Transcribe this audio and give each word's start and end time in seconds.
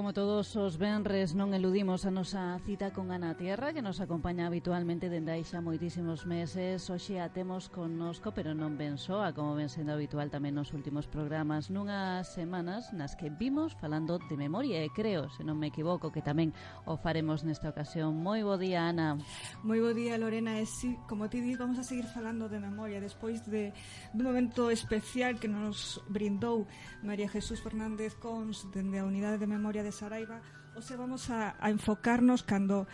como 0.00 0.14
todos 0.14 0.56
os 0.56 0.80
venres 0.80 1.36
non 1.36 1.52
eludimos 1.52 2.08
a 2.08 2.10
nosa 2.10 2.56
cita 2.64 2.88
con 2.88 3.12
Ana 3.12 3.36
Tierra 3.36 3.76
que 3.76 3.84
nos 3.84 4.00
acompaña 4.00 4.48
habitualmente 4.48 5.12
dende 5.12 5.28
aí 5.28 5.44
xa 5.44 5.60
moitísimos 5.60 6.24
meses. 6.24 6.88
Hoxe 6.88 7.20
a 7.20 7.28
temos 7.28 7.68
connosco 7.68 8.32
pero 8.32 8.56
non 8.56 8.80
ben 8.80 8.96
soa 8.96 9.36
como 9.36 9.52
ven 9.52 9.68
sendo 9.68 9.92
habitual 9.92 10.32
tamén 10.32 10.56
nos 10.56 10.72
últimos 10.72 11.04
programas. 11.04 11.68
Nunhas 11.68 12.32
semanas 12.32 12.96
nas 12.96 13.12
que 13.12 13.28
vimos 13.28 13.76
falando 13.76 14.16
de 14.16 14.40
memoria 14.40 14.80
e 14.80 14.88
creo, 14.88 15.28
se 15.36 15.44
non 15.44 15.60
me 15.60 15.68
equivoco 15.68 16.08
que 16.08 16.24
tamén 16.24 16.56
o 16.88 16.96
faremos 16.96 17.44
nesta 17.44 17.68
ocasión. 17.68 18.16
Moi 18.16 18.40
bo 18.40 18.56
día 18.56 18.88
Ana. 18.88 19.20
Moi 19.60 19.84
bo 19.84 19.92
día 19.92 20.16
Lorena 20.16 20.56
e 20.56 20.64
si, 20.64 20.96
como 21.04 21.28
ti 21.28 21.44
dis 21.44 21.60
vamos 21.60 21.76
a 21.76 21.84
seguir 21.84 22.08
falando 22.08 22.48
de 22.48 22.56
memoria. 22.56 23.04
Despois 23.04 23.44
de 23.44 23.76
un 24.16 24.24
momento 24.24 24.72
especial 24.72 25.36
que 25.36 25.52
nos 25.52 26.00
brindou 26.08 26.64
María 27.04 27.28
Jesús 27.28 27.60
Fernández 27.60 28.16
Cons 28.16 28.64
dende 28.72 28.96
a 28.96 29.04
Unidade 29.04 29.36
de 29.36 29.44
Memoria 29.44 29.84
de 29.84 29.89
de 29.90 29.96
Saraiva, 29.98 30.38
o 30.78 30.80
vamos 30.96 31.30
a, 31.34 31.58
a 31.58 31.66
enfocarnos 31.66 32.46
cando 32.46 32.86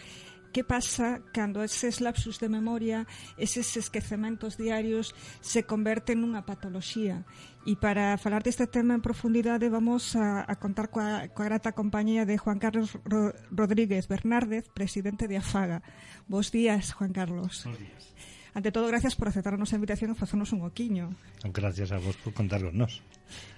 que 0.49 0.65
pasa 0.65 1.21
cando 1.37 1.61
eses 1.61 2.01
lapsus 2.01 2.41
de 2.41 2.49
memoria, 2.49 3.05
eses 3.37 3.77
esquecementos 3.77 4.57
diarios 4.57 5.13
se 5.45 5.69
converten 5.69 6.25
nunha 6.25 6.49
patoloxía. 6.49 7.29
E 7.69 7.77
para 7.77 8.17
falar 8.17 8.41
deste 8.41 8.65
tema 8.65 8.97
en 8.97 9.05
profundidade 9.05 9.69
vamos 9.69 10.17
a, 10.17 10.49
a 10.49 10.57
contar 10.57 10.89
coa, 10.89 11.29
coa 11.37 11.53
grata 11.53 11.77
compañía 11.77 12.25
de 12.25 12.41
Juan 12.41 12.57
Carlos 12.57 12.97
Ro 13.05 13.37
Rodríguez 13.53 14.09
Bernárdez, 14.09 14.73
presidente 14.73 15.29
de 15.29 15.37
AFAGA. 15.37 15.85
Bos 16.25 16.49
días, 16.49 16.97
Juan 16.97 17.13
Carlos. 17.13 17.69
Bos 17.69 17.77
días. 17.77 18.36
Ante 18.57 18.73
todo, 18.73 18.89
gracias 18.89 19.15
por 19.15 19.29
aceptar 19.29 19.53
a 19.53 19.61
nosa 19.61 19.77
invitación 19.77 20.09
e 20.09 20.17
facernos 20.17 20.57
un 20.57 20.65
oquiño. 20.65 21.13
Gracias 21.53 21.93
a 21.93 22.01
vos 22.01 22.17
por 22.17 22.33
contarnos 22.33 22.73
nos. 22.73 23.05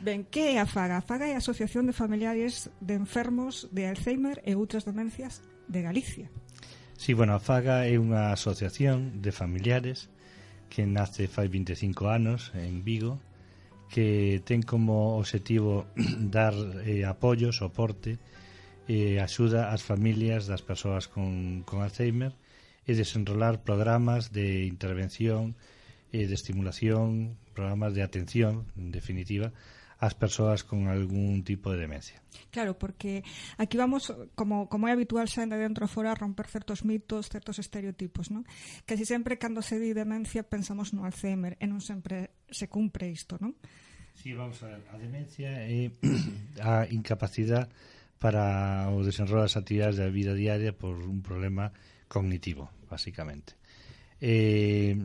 Ben, 0.02 0.26
que 0.26 0.50
é 0.50 0.54
a 0.58 0.66
FAGA? 0.66 0.98
A 0.98 1.06
FAGA 1.06 1.30
é 1.30 1.38
a 1.38 1.42
Asociación 1.44 1.86
de 1.86 1.94
Familiares 1.94 2.66
de 2.82 2.98
Enfermos 2.98 3.70
de 3.70 3.86
Alzheimer 3.86 4.42
e 4.42 4.58
outras 4.58 4.82
demencias 4.82 5.46
de 5.70 5.86
Galicia. 5.86 6.26
Sí, 6.98 7.14
bueno, 7.14 7.38
a 7.38 7.38
FAGA 7.38 7.86
é 7.86 7.94
unha 7.94 8.34
asociación 8.34 9.22
de 9.22 9.30
familiares 9.30 10.10
que 10.66 10.82
nace 10.82 11.30
fai 11.30 11.46
25 11.46 12.10
anos 12.10 12.50
en 12.58 12.82
Vigo 12.82 13.22
que 13.86 14.42
ten 14.42 14.66
como 14.66 15.14
objetivo 15.22 15.86
dar 16.26 16.58
eh, 16.82 17.06
apoio, 17.06 17.54
soporte 17.54 18.18
e 18.90 19.14
eh, 19.14 19.22
axuda 19.22 19.70
ás 19.70 19.86
familias 19.86 20.50
das 20.50 20.66
persoas 20.66 21.06
con, 21.06 21.62
con 21.62 21.86
Alzheimer 21.86 22.34
e 22.88 22.96
desenrolar 22.96 23.60
programas 23.60 24.32
de 24.32 24.64
intervención 24.64 25.52
e 26.08 26.24
de 26.24 26.32
estimulación, 26.32 27.36
programas 27.52 27.92
de 27.92 28.00
atención, 28.00 28.64
en 28.80 28.88
definitiva, 28.88 29.52
ás 30.00 30.14
persoas 30.16 30.64
con 30.64 30.88
algún 30.88 31.44
tipo 31.44 31.68
de 31.68 31.84
demencia. 31.84 32.22
Claro, 32.48 32.78
porque 32.78 33.26
aquí 33.58 33.76
vamos, 33.76 34.14
como, 34.32 34.70
como 34.72 34.88
é 34.88 34.96
habitual 34.96 35.28
xa 35.28 35.44
de 35.44 35.58
dentro 35.58 35.84
fora, 35.84 36.16
romper 36.16 36.48
certos 36.48 36.86
mitos, 36.86 37.28
certos 37.28 37.60
estereotipos, 37.60 38.32
non? 38.32 38.48
Que 38.88 38.96
si 38.96 39.04
sempre 39.04 39.36
cando 39.36 39.60
se 39.60 39.76
di 39.76 39.92
demencia 39.92 40.46
pensamos 40.46 40.96
no 40.96 41.04
Alzheimer 41.04 41.60
e 41.60 41.68
non 41.68 41.84
sempre 41.84 42.40
se 42.48 42.72
cumpre 42.72 43.12
isto, 43.12 43.36
non? 43.42 43.52
Sí, 44.16 44.32
vamos 44.32 44.64
a 44.64 44.72
ver, 44.72 44.82
a 44.88 44.96
demencia 44.96 45.50
é 45.66 45.92
a 46.64 46.88
incapacidade 46.88 47.68
para 48.16 48.88
o 48.94 49.02
desenrolo 49.02 49.44
das 49.44 49.60
actividades 49.60 49.98
da 49.98 50.08
vida 50.08 50.32
diaria 50.32 50.70
por 50.72 50.94
un 51.04 51.20
problema 51.26 51.74
cognitivo, 52.08 52.70
basicamente. 52.88 53.54
Eh, 54.20 54.96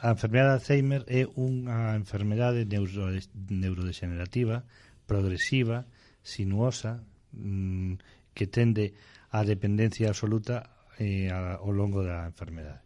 a 0.00 0.12
enfermedade 0.12 0.48
de 0.48 0.56
Alzheimer 0.60 1.02
é 1.08 1.28
unha 1.36 1.96
enfermedade 1.98 2.64
neuro, 2.64 3.12
neurodegenerativa, 3.50 4.64
progresiva, 5.04 5.84
sinuosa, 6.22 7.04
mm, 7.34 8.00
que 8.32 8.46
tende 8.46 8.94
á 9.34 9.44
dependencia 9.44 10.08
absoluta 10.08 10.70
eh, 10.96 11.28
a, 11.28 11.60
ao 11.60 11.72
longo 11.72 12.00
da 12.00 12.28
enfermedade. 12.28 12.80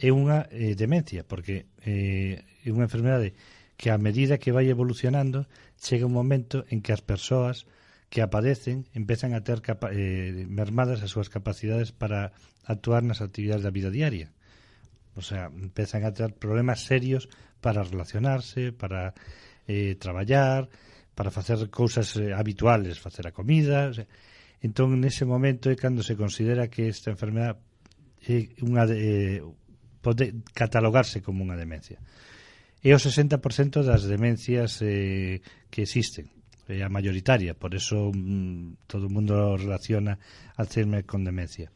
É 0.00 0.10
unha 0.10 0.48
eh, 0.50 0.74
demencia, 0.74 1.22
porque 1.22 1.70
eh, 1.84 2.42
é 2.64 2.68
unha 2.72 2.88
enfermedade 2.88 3.36
que 3.76 3.92
a 3.92 4.00
medida 4.00 4.40
que 4.40 4.52
vai 4.52 4.66
evolucionando 4.68 5.46
chega 5.76 6.08
un 6.08 6.16
momento 6.16 6.64
en 6.72 6.80
que 6.80 6.92
as 6.92 7.04
persoas 7.04 7.68
que 8.10 8.20
aparecen 8.26 8.90
empezan 8.92 9.32
a 9.38 9.46
ter 9.46 9.62
capa 9.62 9.94
eh, 9.94 10.44
mermadas 10.50 11.00
as 11.06 11.14
súas 11.14 11.30
capacidades 11.30 11.94
para 11.94 12.34
actuar 12.66 13.06
nas 13.06 13.22
actividades 13.22 13.62
da 13.62 13.70
vida 13.70 13.88
diaria. 13.88 14.34
O 15.14 15.22
sea, 15.22 15.46
empezan 15.54 16.02
a 16.02 16.10
ter 16.10 16.34
problemas 16.34 16.82
serios 16.82 17.30
para 17.62 17.86
relacionarse, 17.86 18.74
para 18.74 19.14
eh, 19.70 19.94
traballar, 19.94 20.66
para 21.14 21.30
facer 21.30 21.70
cousas 21.70 22.18
eh, 22.18 22.34
habituales, 22.34 22.98
facer 22.98 23.30
a 23.30 23.32
comida. 23.32 23.94
O 23.94 23.94
sea, 23.94 24.10
entón, 24.58 24.98
nese 24.98 25.22
momento 25.22 25.70
é 25.70 25.78
cando 25.78 26.02
se 26.02 26.18
considera 26.18 26.66
que 26.66 26.90
esta 26.90 27.14
enfermedad 27.14 27.62
é 28.26 28.50
unha 28.66 28.90
de, 28.90 28.96
eh, 28.98 29.40
pode 30.02 30.34
catalogarse 30.50 31.22
como 31.22 31.46
unha 31.46 31.54
demencia. 31.54 32.02
É 32.82 32.90
o 32.90 32.98
60% 32.98 33.86
das 33.86 34.02
demencias 34.02 34.82
eh, 34.82 35.38
que 35.70 35.86
existen 35.86 36.39
eh, 36.70 36.88
mayoritaria, 36.88 37.54
por 37.54 37.74
eso 37.74 38.12
mm, 38.14 38.86
todo 38.86 39.06
el 39.06 39.12
mundo 39.12 39.56
relaciona 39.56 40.18
Alzheimer 40.56 41.04
con 41.04 41.24
demencia. 41.24 41.70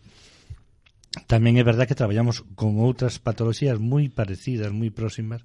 También 1.26 1.56
es 1.58 1.64
verdad 1.64 1.86
que 1.86 1.94
trabajamos 1.94 2.44
con 2.54 2.80
otras 2.80 3.18
patologías 3.18 3.78
muy 3.78 4.08
parecidas, 4.08 4.72
muy 4.72 4.90
próximas, 4.90 5.44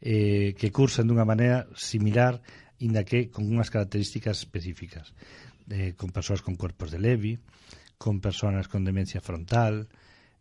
eh, 0.00 0.54
que 0.56 0.70
cursan 0.70 1.08
de 1.08 1.14
unha 1.16 1.26
maneira 1.26 1.66
similar, 1.74 2.38
inda 2.78 3.02
que 3.02 3.32
con 3.32 3.48
unhas 3.48 3.72
características 3.72 4.38
específicas, 4.44 5.10
eh, 5.72 5.98
con 5.98 6.14
persoas 6.14 6.44
con 6.44 6.54
corpos 6.54 6.94
de 6.94 7.00
Levi, 7.02 7.34
con 7.98 8.20
persoas 8.22 8.68
con 8.70 8.84
demencia 8.86 9.18
frontal, 9.20 9.88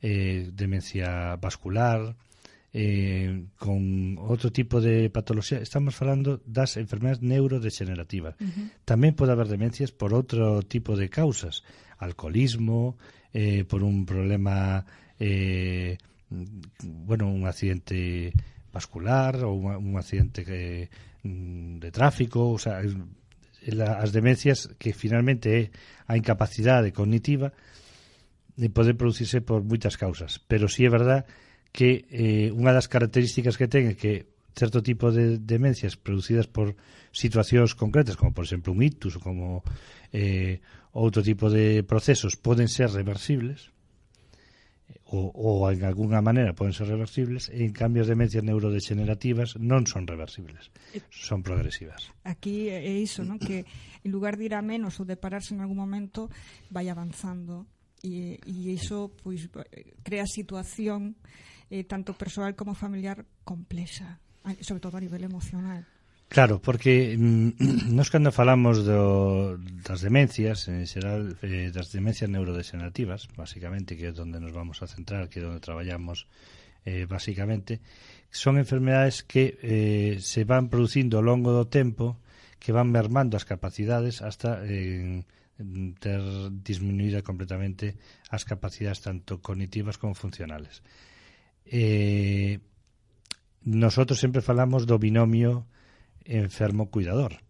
eh, 0.02 0.52
demencia 0.54 1.36
vascular, 1.42 2.14
eh, 2.74 3.48
con 3.56 4.20
outro 4.20 4.52
tipo 4.52 4.84
de 4.84 5.08
patoloxía, 5.10 5.64
estamos 5.64 5.96
falando 5.96 6.44
das 6.44 6.76
enfermedades 6.76 7.24
neurodegenerativas. 7.24 8.36
Uh 8.38 8.46
-huh. 8.46 8.68
Tamén 8.84 9.16
pode 9.16 9.32
haber 9.32 9.48
demencias 9.48 9.96
por 9.96 10.12
outro 10.12 10.62
tipo 10.68 11.00
de 11.00 11.08
causas, 11.08 11.64
alcoholismo, 11.98 13.00
eh, 13.34 13.64
por 13.64 13.84
un 13.84 14.06
problema, 14.06 14.84
eh, 15.20 15.98
bueno, 16.84 17.32
un 17.32 17.48
accidente 17.48 18.34
vascular 18.74 19.42
ou 19.48 19.58
un, 19.58 19.80
un 19.80 19.96
accidente 19.96 20.44
que, 20.44 20.92
de 21.24 21.90
tráfico, 21.92 22.52
o 22.52 22.60
sea, 22.60 22.84
la, 23.68 24.00
as 24.00 24.12
demencias 24.12 24.70
que 24.78 24.94
finalmente 24.94 25.48
é 25.50 25.64
a 26.08 26.16
incapacidade 26.16 26.92
cognitiva 26.92 27.52
de 28.56 28.70
poder 28.70 28.96
producirse 28.96 29.42
por 29.42 29.64
moitas 29.64 29.98
causas. 29.98 30.40
Pero 30.40 30.68
si 30.68 30.84
sí 30.84 30.88
é 30.88 30.92
verdade 30.92 31.28
que 31.72 32.06
eh, 32.10 32.50
unha 32.54 32.74
das 32.74 32.90
características 32.90 33.56
que 33.60 33.68
ten 33.70 33.92
é 33.92 33.96
que 33.96 34.38
certo 34.58 34.82
tipo 34.82 35.12
de 35.12 35.38
demencias 35.38 35.96
producidas 35.96 36.50
por 36.50 36.74
situacións 37.14 37.78
concretas, 37.78 38.18
como 38.18 38.34
por 38.34 38.44
exemplo 38.44 38.74
un 38.74 38.82
ictus 38.82 39.16
ou 39.18 39.22
como 39.22 39.62
eh, 40.10 40.60
outro 40.98 41.22
tipo 41.22 41.54
de 41.54 41.86
procesos, 41.86 42.34
poden 42.36 42.66
ser 42.66 42.90
reversibles 42.90 43.70
eh, 44.90 44.98
ou, 45.14 45.30
ou 45.38 45.70
en 45.70 45.86
alguna 45.86 46.26
maneira 46.26 46.58
poden 46.58 46.74
ser 46.74 46.90
reversibles 46.90 47.54
e 47.54 47.62
en 47.62 47.74
cambio 47.74 48.02
as 48.02 48.10
demencias 48.10 48.42
neurodegenerativas 48.42 49.62
non 49.62 49.86
son 49.86 50.10
reversibles, 50.10 50.74
son 51.14 51.46
progresivas. 51.46 52.10
Aquí 52.26 52.74
é 52.74 52.98
iso, 52.98 53.22
non? 53.22 53.38
que 53.38 53.70
en 54.02 54.10
lugar 54.10 54.42
de 54.42 54.50
ir 54.50 54.58
a 54.58 54.66
menos 54.66 54.98
ou 54.98 55.06
de 55.06 55.22
pararse 55.22 55.54
en 55.54 55.62
algún 55.62 55.78
momento 55.78 56.34
vai 56.74 56.90
avanzando 56.90 57.70
e, 58.02 58.42
e 58.42 58.74
iso 58.74 59.14
pois, 59.22 59.50
crea 60.02 60.26
situación 60.26 61.14
eh, 61.70 61.84
tanto 61.84 62.14
personal 62.14 62.56
como 62.56 62.76
familiar, 62.76 63.26
complexa, 63.44 64.20
sobre 64.62 64.82
todo 64.82 64.98
a 64.98 65.04
nivel 65.04 65.24
emocional. 65.24 65.86
Claro, 66.30 66.60
porque 66.62 67.16
mm, 67.18 67.92
nos 67.96 68.12
cando 68.12 68.32
falamos 68.32 68.84
do, 68.84 69.56
das 69.84 70.04
demencias, 70.04 70.68
en 70.68 70.84
xeral, 70.84 71.40
eh, 71.40 71.72
das 71.72 71.96
demencias 71.96 72.28
neurodegenerativas, 72.28 73.32
basicamente, 73.36 73.96
que 73.96 74.12
é 74.12 74.14
onde 74.16 74.44
nos 74.44 74.52
vamos 74.52 74.84
a 74.84 74.92
centrar, 74.92 75.32
que 75.32 75.40
é 75.40 75.48
onde 75.48 75.64
traballamos 75.64 76.28
eh, 76.84 77.08
basicamente, 77.08 77.80
son 78.30 78.60
enfermedades 78.60 79.24
que 79.24 79.56
eh, 79.64 80.20
se 80.20 80.44
van 80.44 80.68
producindo 80.68 81.20
ao 81.20 81.24
longo 81.24 81.56
do 81.56 81.68
tempo, 81.68 82.20
que 82.60 82.76
van 82.76 82.92
mermando 82.92 83.40
as 83.40 83.48
capacidades 83.48 84.20
hasta 84.20 84.64
eh, 84.68 85.24
ter 86.04 86.22
disminuída 86.64 87.24
completamente 87.24 87.96
as 88.30 88.44
capacidades 88.44 89.00
tanto 89.00 89.40
cognitivas 89.40 89.96
como 89.96 90.12
funcionales 90.14 90.84
eh, 91.72 92.60
nosotros 93.64 94.20
sempre 94.20 94.42
falamos 94.42 94.88
do 94.88 94.98
binomio 94.98 95.68
enfermo-cuidador, 96.24 97.44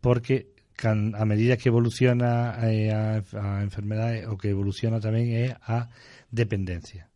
porque 0.00 0.56
can, 0.76 1.16
a 1.16 1.24
medida 1.24 1.56
que 1.56 1.68
evoluciona 1.68 2.56
eh, 2.64 2.92
a, 2.92 3.20
a 3.20 3.62
enfermedade, 3.64 4.24
o 4.28 4.36
que 4.36 4.52
evoluciona 4.52 5.00
tamén 5.00 5.32
é 5.32 5.56
a 5.64 5.88
dependencia. 6.32 7.08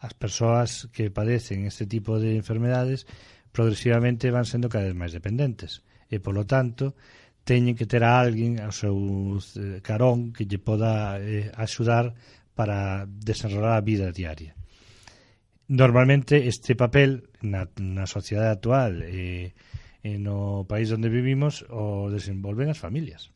As 0.00 0.12
persoas 0.12 0.88
que 0.92 1.08
padecen 1.12 1.64
este 1.64 1.88
tipo 1.88 2.20
de 2.20 2.36
enfermedades 2.36 3.08
progresivamente 3.52 4.32
van 4.32 4.44
sendo 4.44 4.68
cada 4.68 4.88
vez 4.88 4.96
máis 4.96 5.12
dependentes 5.12 5.84
e, 6.12 6.20
polo 6.20 6.44
tanto, 6.44 6.96
teñen 7.44 7.78
que 7.78 7.86
ter 7.86 8.02
a 8.04 8.18
alguén 8.18 8.58
ao 8.60 8.74
seu 8.74 8.96
eh, 9.60 9.78
carón 9.84 10.32
que 10.34 10.48
lle 10.48 10.58
poda 10.58 11.20
eh, 11.22 11.52
axudar 11.52 12.16
para 12.56 13.04
desenrolar 13.06 13.76
a 13.76 13.84
vida 13.84 14.10
diaria. 14.10 14.55
Normalmente 15.68 16.46
este 16.46 16.78
papel 16.78 17.30
na, 17.42 17.66
na 17.82 18.06
sociedade 18.06 18.54
actual 18.54 19.02
e 19.02 19.50
eh, 20.06 20.18
no 20.22 20.62
país 20.70 20.94
onde 20.94 21.10
vivimos 21.10 21.66
o 21.66 22.06
desenvolven 22.06 22.70
as 22.70 22.78
familias 22.78 23.34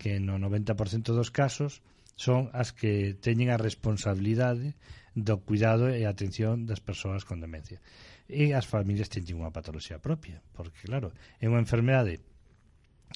que 0.00 0.16
no 0.22 0.40
90% 0.40 1.12
dos 1.12 1.28
casos 1.28 1.84
son 2.16 2.48
as 2.56 2.72
que 2.72 3.18
teñen 3.20 3.52
a 3.52 3.60
responsabilidade 3.60 4.74
do 5.12 5.42
cuidado 5.44 5.90
e 5.92 6.06
atención 6.06 6.64
das 6.64 6.80
persoas 6.80 7.28
con 7.28 7.42
demencia. 7.42 7.82
E 8.30 8.54
as 8.56 8.64
familias 8.64 9.12
teñen 9.12 9.42
unha 9.42 9.52
patoloxía 9.52 10.00
propia, 10.00 10.40
porque, 10.54 10.88
claro, 10.88 11.12
é 11.42 11.46
unha 11.50 11.60
enfermedade 11.60 12.22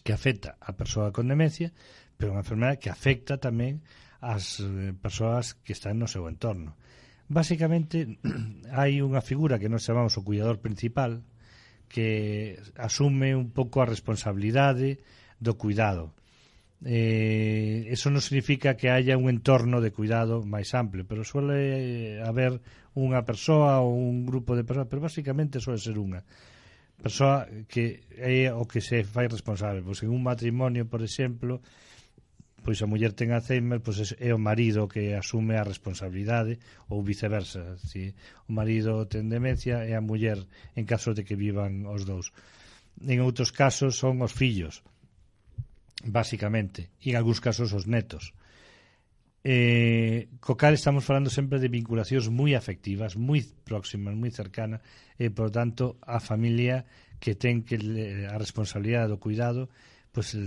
que 0.04 0.12
afecta 0.12 0.58
a 0.60 0.74
persoa 0.74 1.14
con 1.14 1.30
demencia, 1.30 1.70
pero 2.18 2.34
unha 2.34 2.44
enfermedade 2.44 2.82
que 2.82 2.90
afecta 2.92 3.38
tamén 3.40 3.80
as 4.22 4.60
eh, 4.60 4.92
persoas 4.92 5.58
que 5.62 5.74
están 5.74 5.98
no 5.98 6.10
seu 6.10 6.26
entorno. 6.28 6.76
Básicamente 7.32 8.20
hai 8.76 9.00
unha 9.00 9.24
figura 9.24 9.56
que 9.56 9.72
nos 9.72 9.88
chamamos 9.88 10.20
o 10.20 10.24
cuidador 10.26 10.60
principal 10.60 11.24
que 11.88 12.60
asume 12.76 13.32
un 13.32 13.48
pouco 13.56 13.80
a 13.80 13.88
responsabilidade 13.88 15.00
do 15.40 15.56
cuidado. 15.56 16.12
Eh, 16.84 17.88
eso 17.88 18.12
non 18.12 18.20
significa 18.20 18.76
que 18.76 18.92
haya 18.92 19.16
un 19.16 19.32
entorno 19.32 19.80
de 19.80 19.96
cuidado 19.96 20.44
máis 20.44 20.76
amplio, 20.76 21.08
pero 21.08 21.24
suele 21.24 22.20
haber 22.20 22.60
unha 22.92 23.24
persoa 23.24 23.80
ou 23.80 23.96
un 23.96 24.28
grupo 24.28 24.52
de 24.52 24.68
persoas, 24.68 24.92
pero 24.92 25.00
basicamente 25.00 25.56
suele 25.56 25.80
ser 25.80 25.96
unha 25.96 26.20
persoa 27.00 27.48
que 27.64 28.04
é 28.12 28.52
o 28.52 28.68
que 28.68 28.84
se 28.84 29.08
fai 29.08 29.32
responsable. 29.32 29.80
Pois 29.80 30.04
en 30.04 30.12
un 30.12 30.20
matrimonio, 30.20 30.84
por 30.84 31.00
exemplo, 31.00 31.64
pois 32.62 32.78
a 32.80 32.86
muller 32.86 33.12
ten 33.12 33.34
Alzheimer, 33.34 33.82
pois 33.82 34.14
é 34.16 34.30
o 34.30 34.38
marido 34.38 34.86
que 34.86 35.18
asume 35.18 35.58
a 35.58 35.66
responsabilidade 35.66 36.62
ou 36.88 37.02
viceversa, 37.02 37.76
si 37.76 38.14
o 38.46 38.54
marido 38.54 39.04
ten 39.10 39.26
demencia 39.26 39.82
é 39.82 39.98
a 39.98 40.00
muller 40.00 40.38
en 40.78 40.86
caso 40.86 41.10
de 41.12 41.26
que 41.26 41.34
vivan 41.34 41.84
os 41.90 42.06
dous. 42.06 42.30
En 43.02 43.18
outros 43.26 43.50
casos 43.50 43.98
son 43.98 44.22
os 44.22 44.30
fillos, 44.30 44.86
basicamente, 46.06 46.94
e 47.02 47.12
en 47.12 47.18
algúns 47.18 47.42
casos 47.42 47.74
os 47.74 47.90
netos. 47.90 48.30
Eh, 49.42 50.30
co 50.38 50.54
cal 50.54 50.78
estamos 50.78 51.02
falando 51.02 51.26
sempre 51.26 51.58
de 51.58 51.66
vinculacións 51.66 52.30
moi 52.30 52.54
afectivas, 52.54 53.18
moi 53.18 53.42
próximas, 53.66 54.14
moi 54.14 54.30
cercanas, 54.30 54.86
e, 55.18 55.34
por 55.34 55.50
tanto, 55.50 55.98
a 55.98 56.22
familia 56.22 56.86
que 57.18 57.34
ten 57.34 57.66
que 57.66 57.74
a 58.30 58.38
responsabilidade 58.38 59.10
do 59.10 59.18
cuidado, 59.18 59.66
pois 60.14 60.38
pues, 60.38 60.46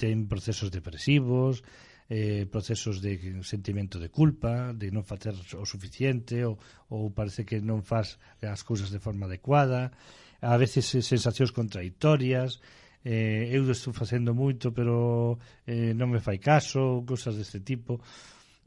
ten 0.00 0.24
procesos 0.24 0.72
depresivos, 0.72 1.60
eh, 2.08 2.48
procesos 2.48 3.04
de 3.04 3.44
sentimento 3.44 4.00
de 4.00 4.08
culpa, 4.08 4.72
de 4.72 4.88
non 4.88 5.04
facer 5.04 5.36
o 5.36 5.68
suficiente 5.68 6.40
ou, 6.42 6.56
ou 6.88 7.12
parece 7.12 7.44
que 7.44 7.60
non 7.60 7.84
faz 7.84 8.16
as 8.40 8.64
cousas 8.64 8.88
de 8.88 8.98
forma 8.98 9.28
adecuada, 9.28 9.92
a 10.40 10.56
veces 10.56 10.88
eh, 10.96 11.04
sensacións 11.04 11.52
contradictorias, 11.52 12.58
eh, 13.04 13.52
eu 13.52 13.68
estou 13.70 13.92
facendo 13.92 14.32
moito 14.32 14.72
pero 14.72 15.36
eh, 15.68 15.92
non 15.92 16.08
me 16.08 16.24
fai 16.24 16.40
caso, 16.40 17.04
cousas 17.04 17.36
deste 17.36 17.60
tipo. 17.60 18.00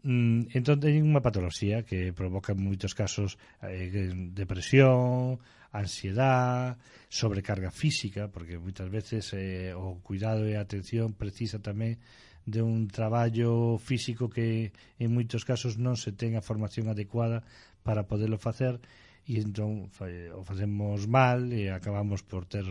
Mm, 0.03 0.51
entón, 0.55 0.79
teñen 0.83 1.07
unha 1.07 1.23
patoloxía 1.23 1.87
que 1.87 2.15
provoca 2.15 2.55
en 2.55 2.63
moitos 2.63 2.95
casos 2.95 3.35
eh, 3.63 4.13
depresión, 4.31 5.41
ansiedade, 5.73 6.77
sobrecarga 7.09 7.73
física, 7.73 8.29
porque 8.29 8.61
moitas 8.61 8.87
veces 8.93 9.33
eh, 9.33 9.73
o 9.73 9.97
cuidado 10.05 10.45
e 10.45 10.53
a 10.53 10.63
atención 10.63 11.17
precisa 11.17 11.57
tamén 11.57 11.97
de 12.45 12.61
un 12.61 12.87
traballo 12.87 13.77
físico 13.79 14.29
que 14.29 14.71
en 14.99 15.09
moitos 15.11 15.43
casos 15.47 15.81
non 15.81 15.97
se 15.97 16.13
ten 16.13 16.37
a 16.37 16.45
formación 16.45 16.91
adecuada 16.91 17.41
para 17.81 18.05
poderlo 18.05 18.37
facer 18.37 18.79
e 19.23 19.39
entón 19.39 19.87
o 20.35 20.41
facemos 20.43 21.07
mal 21.07 21.49
e 21.55 21.71
acabamos 21.71 22.21
por 22.21 22.43
ter 22.45 22.67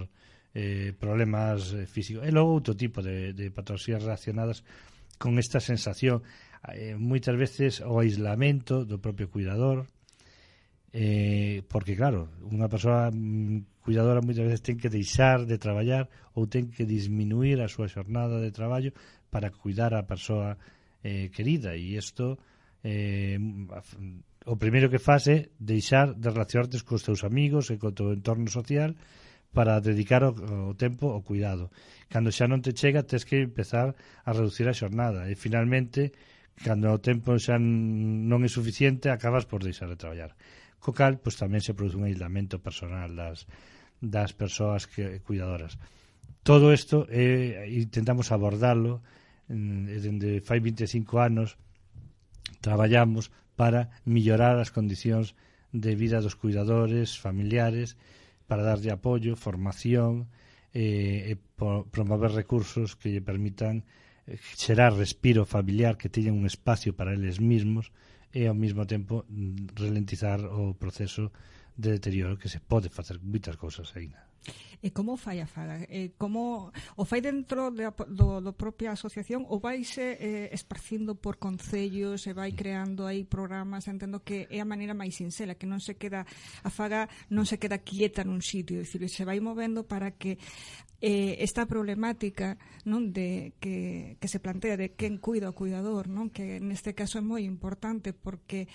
eh, 0.54 0.92
problemas 0.92 1.72
eh, 1.72 1.88
físicos. 1.88 2.28
E 2.28 2.30
logo 2.30 2.52
outro 2.52 2.76
tipo 2.76 3.00
de, 3.00 3.32
de 3.32 3.48
patologías 3.48 4.04
relacionadas 4.04 4.60
con 5.16 5.40
esta 5.40 5.64
sensación. 5.64 6.20
Eh, 6.76 6.94
moitas 7.00 7.34
veces 7.34 7.80
o 7.80 7.98
aislamento 8.04 8.84
do 8.84 9.00
propio 9.00 9.32
cuidador, 9.32 9.88
Eh, 10.92 11.64
porque, 11.72 11.96
claro, 11.96 12.28
unha 12.44 12.68
persoa 12.68 13.08
mm, 13.08 13.80
cuidadora 13.80 14.20
moitas 14.20 14.44
veces 14.44 14.60
ten 14.60 14.76
que 14.76 14.92
deixar 14.92 15.48
de 15.48 15.56
traballar 15.56 16.12
ou 16.36 16.44
ten 16.44 16.68
que 16.68 16.84
disminuir 16.84 17.64
a 17.64 17.72
súa 17.72 17.88
xornada 17.88 18.36
de 18.44 18.52
traballo 18.52 18.92
para 19.32 19.48
cuidar 19.48 19.96
a 19.96 20.04
persoa 20.04 20.60
eh, 21.00 21.32
querida 21.32 21.72
e 21.80 21.96
isto 21.96 22.36
eh, 22.84 23.40
mm, 23.40 24.44
o 24.44 24.56
primeiro 24.60 24.92
que 24.92 25.00
faz 25.00 25.32
é 25.32 25.48
deixar 25.56 26.12
de 26.12 26.28
relacionarte 26.28 26.84
cos 26.84 27.06
teus 27.06 27.24
amigos 27.24 27.72
e 27.72 27.80
co 27.80 27.96
teu 27.96 28.12
entorno 28.12 28.52
social 28.52 28.92
para 29.52 29.80
dedicar 29.80 30.24
o, 30.24 30.32
o 30.68 30.74
tempo 30.74 31.08
ao 31.12 31.22
cuidado. 31.22 31.70
Cando 32.12 32.32
xa 32.32 32.48
non 32.48 32.60
te 32.60 32.76
chega, 32.76 33.06
tens 33.06 33.24
que 33.24 33.40
empezar 33.40 33.96
a 34.24 34.30
reducir 34.32 34.66
a 34.68 34.76
xornada 34.76 35.28
e 35.30 35.36
finalmente, 35.36 36.12
cando 36.60 36.92
o 36.92 37.00
tempo 37.00 37.32
xa 37.38 37.56
non 37.56 38.44
é 38.44 38.50
suficiente, 38.50 39.08
acabas 39.08 39.48
por 39.48 39.62
deixar 39.62 39.88
de 39.88 39.96
traballar 39.96 40.36
co 40.82 40.90
cal 40.90 41.22
pois, 41.22 41.38
tamén 41.38 41.62
se 41.62 41.78
produce 41.78 41.94
un 41.94 42.10
aislamento 42.10 42.58
personal 42.58 43.14
das, 43.14 43.46
das 44.02 44.34
persoas 44.34 44.90
que, 44.90 45.22
cuidadoras. 45.22 45.78
Todo 46.42 46.74
isto 46.74 47.06
eh, 47.06 47.70
intentamos 47.70 48.34
abordarlo 48.34 48.98
mm, 49.46 50.02
dende 50.02 50.30
fai 50.42 50.58
25 50.58 51.22
anos 51.22 51.54
traballamos 52.58 53.30
para 53.54 53.94
millorar 54.02 54.58
as 54.58 54.74
condicións 54.74 55.38
de 55.70 55.94
vida 55.94 56.18
dos 56.18 56.34
cuidadores, 56.34 57.14
familiares, 57.14 57.94
para 58.50 58.66
darlle 58.66 58.90
apoio, 58.90 59.38
formación, 59.38 60.28
eh, 60.74 61.32
e 61.32 61.34
promover 61.94 62.32
recursos 62.32 62.96
que 62.98 63.12
lle 63.12 63.22
permitan 63.22 63.86
eh, 64.26 64.40
xerar 64.58 64.96
respiro 64.98 65.46
familiar 65.46 65.94
que 65.94 66.10
teñen 66.10 66.34
un 66.34 66.48
espacio 66.48 66.96
para 66.96 67.14
eles 67.14 67.38
mesmos 67.38 67.92
e 68.34 68.46
ao 68.46 68.54
mesmo 68.54 68.84
tempo 68.86 69.24
mm, 69.28 69.76
ralentizar 69.78 70.40
o 70.44 70.74
proceso 70.74 71.30
de 71.76 71.90
deterioro 71.96 72.36
que 72.36 72.48
se 72.48 72.60
pode 72.60 72.88
facer 72.88 73.20
moitas 73.20 73.56
cousas 73.56 73.92
aínda. 73.96 74.31
Eh, 74.82 74.88
e 74.88 74.90
como 74.90 75.14
fai 75.16 75.38
a 75.38 75.46
faga? 75.46 75.86
Eh, 75.86 76.10
e 76.10 76.18
como 76.18 76.74
o 76.98 77.04
fai 77.06 77.22
dentro 77.22 77.70
da, 77.70 77.94
de, 77.94 78.04
do, 78.10 78.42
do 78.42 78.52
propia 78.52 78.92
asociación 78.98 79.46
ou 79.46 79.62
vaise 79.62 80.18
eh, 80.18 80.18
eh 80.18 80.48
esparcindo 80.50 81.14
por 81.14 81.38
concellos 81.38 82.26
e 82.26 82.34
vai 82.34 82.50
creando 82.52 83.06
aí 83.06 83.22
programas? 83.22 83.86
Entendo 83.86 84.26
que 84.26 84.50
é 84.50 84.58
a 84.58 84.66
maneira 84.66 84.98
máis 84.98 85.14
sincera, 85.14 85.54
que 85.54 85.70
non 85.70 85.78
se 85.78 85.94
queda 85.94 86.26
a 86.66 86.70
Faga 86.70 87.06
non 87.30 87.46
se 87.46 87.62
queda 87.62 87.78
quieta 87.86 88.26
nun 88.26 88.42
sitio, 88.42 88.82
dicir, 88.82 89.06
se 89.06 89.22
vai 89.22 89.38
movendo 89.38 89.86
para 89.86 90.18
que 90.18 90.38
eh, 91.02 91.42
esta 91.42 91.66
problemática 91.66 92.58
non 92.86 93.10
de 93.10 93.58
que, 93.58 94.18
que 94.22 94.30
se 94.30 94.38
plantea 94.38 94.78
de 94.78 94.94
quen 94.94 95.18
cuida 95.18 95.50
o 95.50 95.58
cuidador, 95.58 96.06
non? 96.06 96.30
que 96.30 96.62
neste 96.62 96.94
caso 96.94 97.18
é 97.18 97.22
moi 97.22 97.42
importante 97.42 98.14
porque 98.14 98.70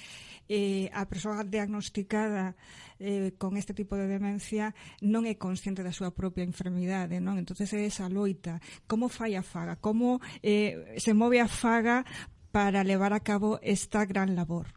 eh, 0.52 0.92
a 0.92 1.08
persoa 1.08 1.48
diagnosticada 1.48 2.60
eh, 3.00 3.32
con 3.40 3.56
este 3.56 3.72
tipo 3.72 3.96
de 3.96 4.12
demencia 4.12 4.76
non 5.00 5.24
é 5.24 5.36
consciente 5.36 5.57
consciente 5.58 5.82
da 5.82 5.90
súa 5.90 6.14
propia 6.14 6.46
enfermidade, 6.46 7.18
non? 7.18 7.42
Entonces 7.42 7.74
é 7.74 7.82
esa 7.90 8.06
loita, 8.06 8.62
como 8.86 9.10
fai 9.10 9.34
a 9.34 9.42
faga, 9.42 9.82
como 9.82 10.22
eh, 10.46 10.94
se 11.02 11.18
move 11.18 11.42
a 11.42 11.50
faga 11.50 12.06
para 12.54 12.86
levar 12.86 13.10
a 13.18 13.26
cabo 13.26 13.58
esta 13.66 14.06
gran 14.06 14.38
labor. 14.38 14.70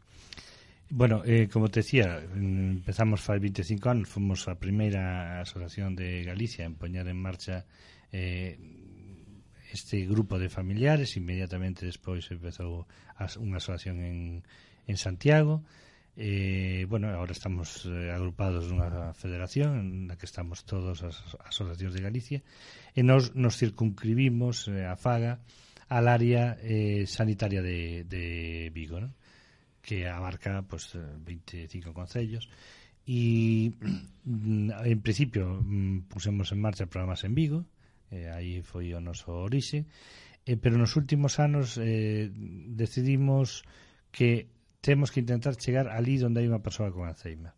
Bueno, 0.88 1.20
eh, 1.28 1.52
como 1.52 1.68
te 1.68 1.84
decía, 1.84 2.24
mm, 2.32 2.80
empezamos 2.80 3.20
fai 3.20 3.38
25 3.38 3.92
anos, 3.92 4.08
fomos 4.08 4.48
a 4.48 4.56
primeira 4.56 5.44
asociación 5.44 5.92
de 5.92 6.24
Galicia 6.24 6.64
en 6.64 6.80
poñer 6.80 7.04
en 7.12 7.20
marcha 7.20 7.68
eh, 8.10 8.56
este 9.68 10.08
grupo 10.08 10.40
de 10.40 10.48
familiares, 10.48 11.14
inmediatamente 11.20 11.84
despois 11.84 12.24
empezou 12.32 12.88
as, 13.20 13.36
unha 13.36 13.60
asociación 13.60 14.00
en, 14.00 14.16
en 14.88 14.96
Santiago, 14.96 15.60
e 15.60 15.89
Eh, 16.16 16.86
bueno, 16.88 17.08
agora 17.08 17.32
estamos 17.32 17.86
eh, 17.86 18.10
agrupados 18.10 18.66
nunha 18.66 19.14
federación 19.14 20.10
na 20.10 20.18
que 20.18 20.26
estamos 20.26 20.66
todos 20.66 21.06
as 21.06 21.16
asociacións 21.46 21.94
de 21.94 22.02
Galicia 22.02 22.40
e 22.92 23.00
nos, 23.06 23.38
nos 23.38 23.54
circunscribimos 23.56 24.66
eh, 24.66 24.90
a 24.90 24.98
Faga 24.98 25.38
al 25.86 26.10
área 26.10 26.58
eh, 26.60 27.06
sanitaria 27.06 27.62
de, 27.62 28.04
de 28.04 28.70
Vigo, 28.74 28.98
¿no? 28.98 29.14
que 29.82 30.10
abarca 30.10 30.62
pues 30.66 30.94
eh, 30.94 31.02
25 31.24 31.94
concellos 31.94 32.50
e 33.06 33.70
mm, 33.70 34.70
en 34.84 35.00
principio 35.00 35.62
mm, 35.62 36.10
pusemos 36.10 36.52
en 36.52 36.60
marcha 36.60 36.86
programas 36.86 37.24
en 37.24 37.34
Vigo, 37.34 37.64
eh, 38.10 38.30
aí 38.30 38.62
foi 38.62 38.92
o 38.94 39.00
noso 39.00 39.46
orixe, 39.46 39.86
eh, 40.46 40.58
pero 40.58 40.76
nos 40.76 40.94
últimos 40.94 41.38
anos 41.38 41.78
eh, 41.78 42.30
decidimos 42.70 43.62
que 44.10 44.50
temos 44.80 45.10
que 45.10 45.20
intentar 45.20 45.56
chegar 45.56 45.88
ali 45.88 46.16
onde 46.24 46.40
hai 46.40 46.48
unha 46.48 46.64
persoa 46.64 46.92
con 46.92 47.04
Alzheimer. 47.04 47.52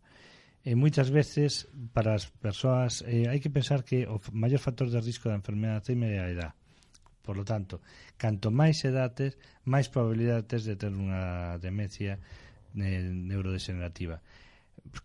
E 0.63 0.79
moitas 0.79 1.11
veces 1.11 1.67
para 1.91 2.15
as 2.15 2.27
persoas 2.27 3.03
eh, 3.03 3.27
hai 3.27 3.39
que 3.43 3.51
pensar 3.51 3.83
que 3.83 4.07
o 4.07 4.19
maior 4.31 4.63
factor 4.63 4.87
de 4.87 4.99
risco 5.03 5.27
da 5.27 5.39
enfermedade 5.39 5.75
de 5.75 5.79
Alzheimer 5.83 6.11
é 6.15 6.19
a 6.23 6.31
edad. 6.31 6.53
Por 7.23 7.39
lo 7.39 7.47
tanto, 7.47 7.79
canto 8.19 8.51
máis 8.51 8.83
edades, 8.83 9.39
máis 9.63 9.87
probabilidades 9.87 10.67
de 10.67 10.75
ter 10.75 10.91
unha 10.91 11.55
demencia 11.59 12.19
eh, 12.75 13.03
neurodegenerativa. 13.07 14.19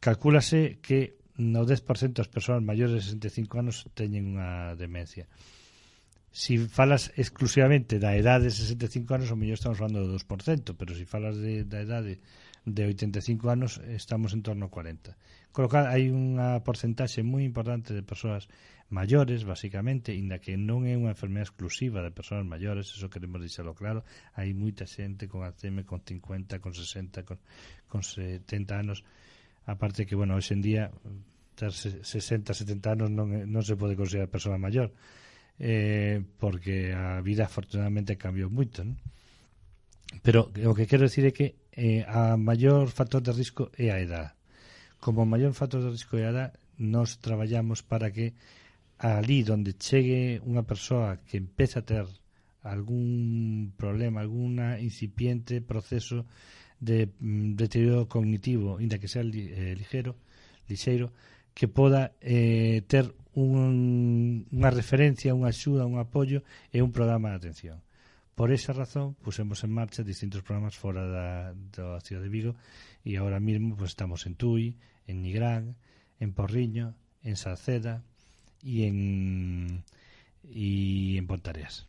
Calcúlase 0.03 0.83
que 0.83 1.19
no 1.39 1.63
10% 1.63 2.19
das 2.19 2.27
persoas 2.27 2.59
maiores 2.59 2.99
de 2.99 3.31
65 3.31 3.63
anos 3.63 3.87
teñen 3.95 4.35
unha 4.35 4.75
demencia 4.75 5.31
si 6.31 6.59
falas 6.69 7.11
exclusivamente 7.17 7.99
da 7.99 8.15
idade 8.15 8.49
de 8.49 8.55
65 8.55 9.09
anos, 9.17 9.29
o 9.33 9.37
mellor 9.37 9.57
estamos 9.57 9.81
falando 9.81 10.05
do 10.05 10.13
2%, 10.15 10.77
pero 10.77 10.93
se 10.93 11.03
si 11.03 11.05
falas 11.09 11.37
de, 11.41 11.65
da 11.65 11.81
idade 11.81 12.21
de 12.69 12.85
85 12.85 13.49
anos, 13.49 13.81
estamos 13.89 14.37
en 14.37 14.45
torno 14.45 14.67
a 14.67 14.71
40. 14.71 15.17
Colocar, 15.53 15.89
hai 15.89 16.13
unha 16.13 16.61
porcentaxe 16.61 17.25
moi 17.25 17.43
importante 17.43 17.97
de 17.97 18.05
persoas 18.05 18.47
maiores, 18.93 19.45
basicamente, 19.45 20.17
inda 20.17 20.41
que 20.41 20.57
non 20.57 20.85
é 20.89 20.97
unha 20.97 21.13
enfermedade 21.13 21.53
exclusiva 21.53 22.01
de 22.01 22.13
persoas 22.13 22.45
maiores, 22.45 22.93
eso 22.93 23.13
queremos 23.13 23.41
dixelo 23.41 23.73
claro, 23.77 24.05
hai 24.37 24.53
moita 24.53 24.85
xente 24.89 25.29
con 25.29 25.45
Alzheimer 25.45 25.85
con 25.85 26.05
50, 26.05 26.61
con 26.61 26.73
60, 26.73 27.25
con, 27.25 27.41
con 27.89 28.01
70 28.05 28.49
anos, 28.77 29.05
aparte 29.65 30.09
que, 30.09 30.17
bueno, 30.17 30.37
hoxe 30.37 30.57
en 30.57 30.63
día 30.65 30.93
ter 31.57 31.73
60, 31.73 32.55
70 32.55 32.89
anos 32.89 33.09
non, 33.13 33.29
non 33.49 33.63
se 33.65 33.77
pode 33.77 33.99
considerar 33.99 34.33
persoa 34.33 34.57
maior, 34.57 34.89
eh, 35.59 36.23
porque 36.39 36.95
a 36.95 37.21
vida 37.21 37.45
afortunadamente 37.45 38.17
cambiou 38.17 38.51
moito. 38.51 38.87
Non? 38.87 38.97
Pero 40.23 40.51
o 40.67 40.73
que 40.75 40.87
quero 40.87 41.07
decir 41.07 41.27
é 41.27 41.33
que 41.35 41.59
eh, 41.75 42.03
a 42.09 42.39
maior 42.39 42.89
factor 42.89 43.23
de 43.23 43.33
risco 43.35 43.71
é 43.77 43.91
a 43.91 44.01
edad. 44.01 44.35
Como 44.99 45.27
maior 45.27 45.53
factor 45.55 45.83
de 45.83 45.91
risco 45.91 46.17
é 46.17 46.27
a 46.27 46.33
edad, 46.33 46.51
nos 46.79 47.19
traballamos 47.19 47.83
para 47.83 48.11
que 48.11 48.35
ali 48.99 49.47
onde 49.47 49.79
chegue 49.79 50.43
unha 50.43 50.67
persoa 50.67 51.23
que 51.23 51.39
empeza 51.39 51.83
a 51.83 51.87
ter 51.87 52.07
algún 52.67 53.75
problema, 53.79 54.21
alguna 54.21 54.83
incipiente 54.83 55.63
proceso 55.63 56.27
de 56.81 57.11
mm, 57.19 57.55
deterioro 57.55 58.07
cognitivo, 58.11 58.83
inda 58.83 58.99
que 58.99 59.11
sea 59.11 59.23
li, 59.23 59.51
eh, 59.51 59.75
ligero, 59.75 60.19
lixeiro, 60.67 61.15
que 61.55 61.67
poda 61.67 62.15
eh, 62.21 62.83
ter 62.87 63.11
un, 63.39 64.51
unha 64.51 64.71
referencia, 64.75 65.37
unha 65.37 65.55
axuda, 65.55 65.87
un 65.87 66.03
apoio 66.03 66.43
e 66.75 66.83
un 66.83 66.91
programa 66.91 67.31
de 67.31 67.39
atención. 67.39 67.79
Por 68.35 68.51
esa 68.51 68.75
razón, 68.75 69.15
pusemos 69.19 69.63
en 69.63 69.75
marcha 69.75 70.03
distintos 70.03 70.43
programas 70.43 70.79
fora 70.79 71.07
da, 71.07 71.55
da 71.75 72.03
ciudad 72.03 72.23
de 72.23 72.31
Vigo 72.31 72.55
e 73.03 73.15
ahora 73.19 73.39
mismo 73.39 73.79
pues, 73.79 73.95
estamos 73.95 74.27
en 74.27 74.35
Tui, 74.35 74.79
en 75.07 75.23
Nigrán, 75.23 75.79
en 76.19 76.35
Porriño, 76.35 76.95
en 77.23 77.35
Salceda 77.35 78.03
e 78.63 78.87
en, 78.87 79.83
y 80.43 81.19
en 81.19 81.27
Pontareas 81.27 81.87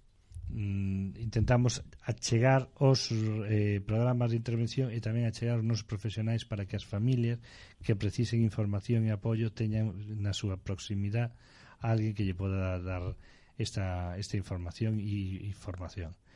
mm, 0.49 1.17
intentamos 1.17 1.81
achegar 2.03 2.69
os 2.77 3.09
eh, 3.13 3.81
programas 3.85 4.29
de 4.33 4.37
intervención 4.41 4.87
e 4.91 4.99
tamén 4.99 5.25
achegar 5.25 5.57
os 5.61 5.65
nosos 5.65 5.87
profesionais 5.87 6.43
para 6.45 6.65
que 6.67 6.75
as 6.75 6.85
familias 6.85 7.39
que 7.85 7.95
precisen 7.95 8.41
información 8.43 9.05
e 9.05 9.13
apoio 9.13 9.53
teñan 9.53 9.93
na 10.19 10.33
súa 10.33 10.57
proximidade 10.57 11.33
alguén 11.79 12.11
que 12.11 12.25
lle 12.27 12.35
poda 12.35 12.81
dar 12.83 13.15
esta, 13.55 14.17
esta 14.19 14.35
información 14.35 14.99
e, 14.99 15.47
información. 15.47 16.11
formación. 16.13 16.29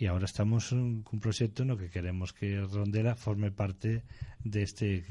E 0.00 0.08
agora 0.08 0.24
estamos 0.24 0.72
cun 1.06 1.18
proxecto 1.20 1.68
no 1.68 1.76
que 1.76 1.92
queremos 1.92 2.32
que 2.32 2.58
Rondela 2.64 3.12
forme 3.14 3.52
parte 3.52 4.02
deste, 4.40 5.04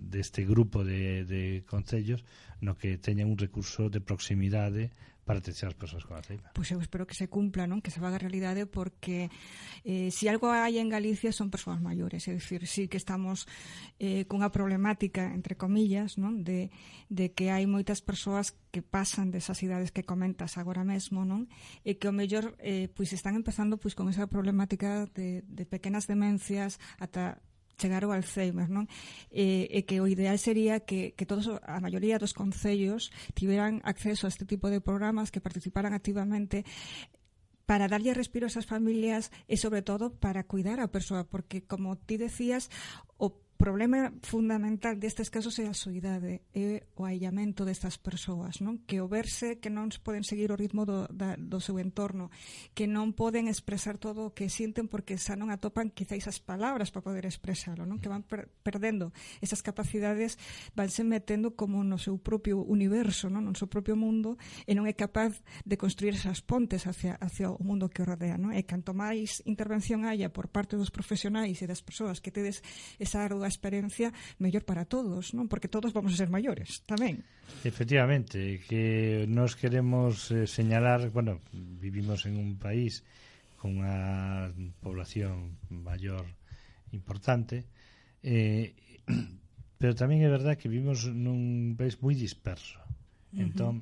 deste 0.00 0.48
grupo 0.48 0.82
de, 0.82 1.28
de 1.28 1.62
concellos 1.68 2.24
no 2.64 2.72
que 2.74 2.96
teña 2.96 3.28
un 3.28 3.36
recurso 3.36 3.92
de 3.92 4.00
proximidade 4.00 4.90
para 5.24 5.40
atención 5.40 5.72
as 5.72 5.76
persoas 5.76 6.04
con 6.04 6.20
Alzheimer. 6.20 6.52
Pois 6.52 6.68
eu 6.68 6.78
espero 6.80 7.08
que 7.08 7.16
se 7.16 7.32
cumpla, 7.32 7.64
non? 7.64 7.80
Que 7.80 7.88
se 7.88 7.98
vaga 7.98 8.20
realidade 8.20 8.68
porque 8.68 9.32
eh, 9.82 10.12
se 10.12 10.24
si 10.24 10.28
algo 10.28 10.52
hai 10.52 10.76
en 10.76 10.92
Galicia 10.92 11.32
son 11.32 11.48
persoas 11.48 11.80
maiores, 11.80 12.28
é 12.28 12.32
dicir, 12.36 12.68
sí 12.68 12.88
que 12.88 13.00
estamos 13.00 13.48
eh, 14.00 14.28
cunha 14.28 14.52
problemática, 14.52 15.32
entre 15.32 15.56
comillas, 15.56 16.20
non? 16.20 16.44
De, 16.44 16.68
de 17.08 17.32
que 17.32 17.48
hai 17.48 17.64
moitas 17.64 18.04
persoas 18.04 18.52
que 18.68 18.84
pasan 18.84 19.32
desas 19.32 19.60
idades 19.64 19.92
que 19.92 20.04
comentas 20.04 20.60
agora 20.60 20.84
mesmo, 20.84 21.24
non? 21.24 21.48
E 21.84 21.96
que 21.96 22.08
o 22.08 22.14
mellor 22.14 22.52
eh, 22.60 22.92
pois 22.92 23.16
están 23.16 23.36
empezando 23.36 23.80
pois 23.80 23.96
con 23.96 24.12
esa 24.12 24.28
problemática 24.28 25.08
de, 25.16 25.40
de 25.48 25.64
pequenas 25.64 26.04
demencias 26.04 26.76
ata 27.00 27.40
chegar 27.76 28.04
ao 28.04 28.14
Alzheimer, 28.14 28.70
non? 28.70 28.86
E, 29.30 29.68
e 29.70 29.82
que 29.84 30.00
o 30.00 30.06
ideal 30.06 30.38
sería 30.38 30.82
que, 30.82 31.12
que 31.14 31.26
todos 31.26 31.50
a 31.50 31.78
maioría 31.82 32.18
dos 32.18 32.32
concellos 32.32 33.10
tiveran 33.34 33.82
acceso 33.84 34.26
a 34.26 34.32
este 34.32 34.46
tipo 34.46 34.70
de 34.70 34.80
programas 34.80 35.30
que 35.34 35.44
participaran 35.44 35.92
activamente 35.92 36.64
para 37.66 37.88
darlle 37.88 38.12
respiro 38.12 38.44
a 38.46 38.52
esas 38.52 38.68
familias 38.68 39.32
e 39.48 39.56
sobre 39.56 39.80
todo 39.80 40.12
para 40.12 40.44
cuidar 40.44 40.80
a 40.80 40.92
persoa, 40.92 41.24
porque 41.24 41.64
como 41.64 41.96
ti 41.96 42.20
decías, 42.20 42.68
o 43.16 43.43
problema 43.56 44.12
fundamental 44.22 44.98
destes 44.98 45.30
casos 45.30 45.56
é 45.62 45.70
a 45.70 45.74
soidade, 45.74 46.42
é 46.52 46.84
o 46.98 47.06
aillamento 47.06 47.62
destas 47.62 47.96
persoas, 47.96 48.58
non? 48.60 48.82
Que 48.82 48.98
o 48.98 49.06
verse 49.06 49.62
que 49.62 49.70
non 49.70 49.88
poden 50.02 50.26
seguir 50.26 50.50
o 50.50 50.58
ritmo 50.58 50.82
do, 50.82 51.06
da, 51.08 51.38
do 51.38 51.62
seu 51.62 51.78
entorno, 51.78 52.34
que 52.74 52.90
non 52.90 53.14
poden 53.14 53.46
expresar 53.46 53.96
todo 53.96 54.28
o 54.28 54.34
que 54.34 54.50
sinten 54.50 54.90
porque 54.90 55.16
xa 55.16 55.38
non 55.38 55.54
atopan 55.54 55.94
quizáis 55.94 56.26
as 56.26 56.42
palabras 56.42 56.90
para 56.90 57.06
poder 57.06 57.24
expresalo, 57.30 57.86
non? 57.86 58.02
Que 58.02 58.10
van 58.10 58.26
per, 58.26 58.50
perdendo 58.66 59.14
esas 59.38 59.62
capacidades, 59.62 60.36
vanse 60.74 61.06
metendo 61.06 61.54
como 61.54 61.86
no 61.86 61.96
seu 61.96 62.18
propio 62.18 62.58
universo, 62.58 63.30
non? 63.30 63.46
No 63.46 63.54
seu 63.54 63.70
propio 63.70 63.94
mundo 63.94 64.34
e 64.66 64.74
non 64.74 64.90
é 64.90 64.94
capaz 64.98 65.40
de 65.62 65.78
construir 65.78 66.18
esas 66.18 66.42
pontes 66.42 66.90
hacia, 66.90 67.14
hacia 67.22 67.54
o 67.54 67.62
mundo 67.62 67.86
que 67.86 68.02
o 68.02 68.08
rodea, 68.08 68.34
non? 68.34 68.50
E 68.50 68.66
canto 68.66 68.92
máis 68.92 69.40
intervención 69.46 70.02
haya 70.02 70.34
por 70.34 70.50
parte 70.50 70.74
dos 70.74 70.90
profesionais 70.90 71.62
e 71.62 71.70
das 71.70 71.80
persoas 71.80 72.18
que 72.18 72.34
tedes 72.34 72.60
esa 72.98 73.22
ardua 73.22 73.43
a 73.44 73.52
experiencia 73.52 74.10
mellor 74.40 74.64
para 74.64 74.88
todos, 74.88 75.36
non? 75.36 75.46
Porque 75.46 75.68
todos 75.68 75.92
vamos 75.92 76.16
a 76.16 76.20
ser 76.20 76.32
maiores 76.32 76.82
tamén. 76.88 77.22
Efectivamente, 77.62 78.64
que 78.64 79.28
nos 79.28 79.54
queremos 79.54 80.32
eh, 80.32 80.48
señalar, 80.48 81.12
bueno, 81.12 81.44
vivimos 81.52 82.24
en 82.24 82.40
un 82.40 82.56
país 82.56 83.04
con 83.60 83.80
unha 83.80 84.52
población 84.80 85.60
maior 85.68 86.24
importante, 86.92 87.68
eh, 88.24 88.76
pero 89.80 89.92
tamén 89.92 90.24
é 90.24 90.28
verdad 90.32 90.56
que 90.56 90.72
vivimos 90.72 91.08
nun 91.08 91.76
país 91.76 92.00
moi 92.00 92.16
disperso. 92.16 92.80
Uh 92.80 92.88
-huh. 92.88 93.44
Entón, 93.44 93.74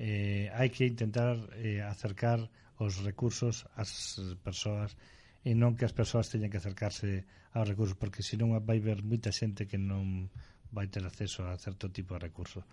eh, 0.00 0.48
hai 0.56 0.72
que 0.72 0.88
intentar 0.88 1.36
eh, 1.60 1.84
acercar 1.84 2.48
os 2.80 3.04
recursos 3.04 3.68
ás 3.76 4.16
persoas 4.40 4.96
e 5.44 5.56
non 5.56 5.72
que 5.72 5.88
as 5.88 5.96
persoas 5.96 6.28
teñan 6.28 6.52
que 6.52 6.60
acercarse 6.60 7.24
aos 7.56 7.66
recursos, 7.66 7.96
porque 7.96 8.20
senón 8.20 8.52
vai 8.60 8.78
ver 8.78 9.00
moita 9.00 9.32
xente 9.32 9.64
que 9.64 9.80
non 9.80 10.28
vai 10.70 10.86
ter 10.92 11.02
acceso 11.02 11.48
a 11.48 11.56
certo 11.56 11.88
tipo 11.88 12.14
de 12.14 12.28
recursos. 12.28 12.64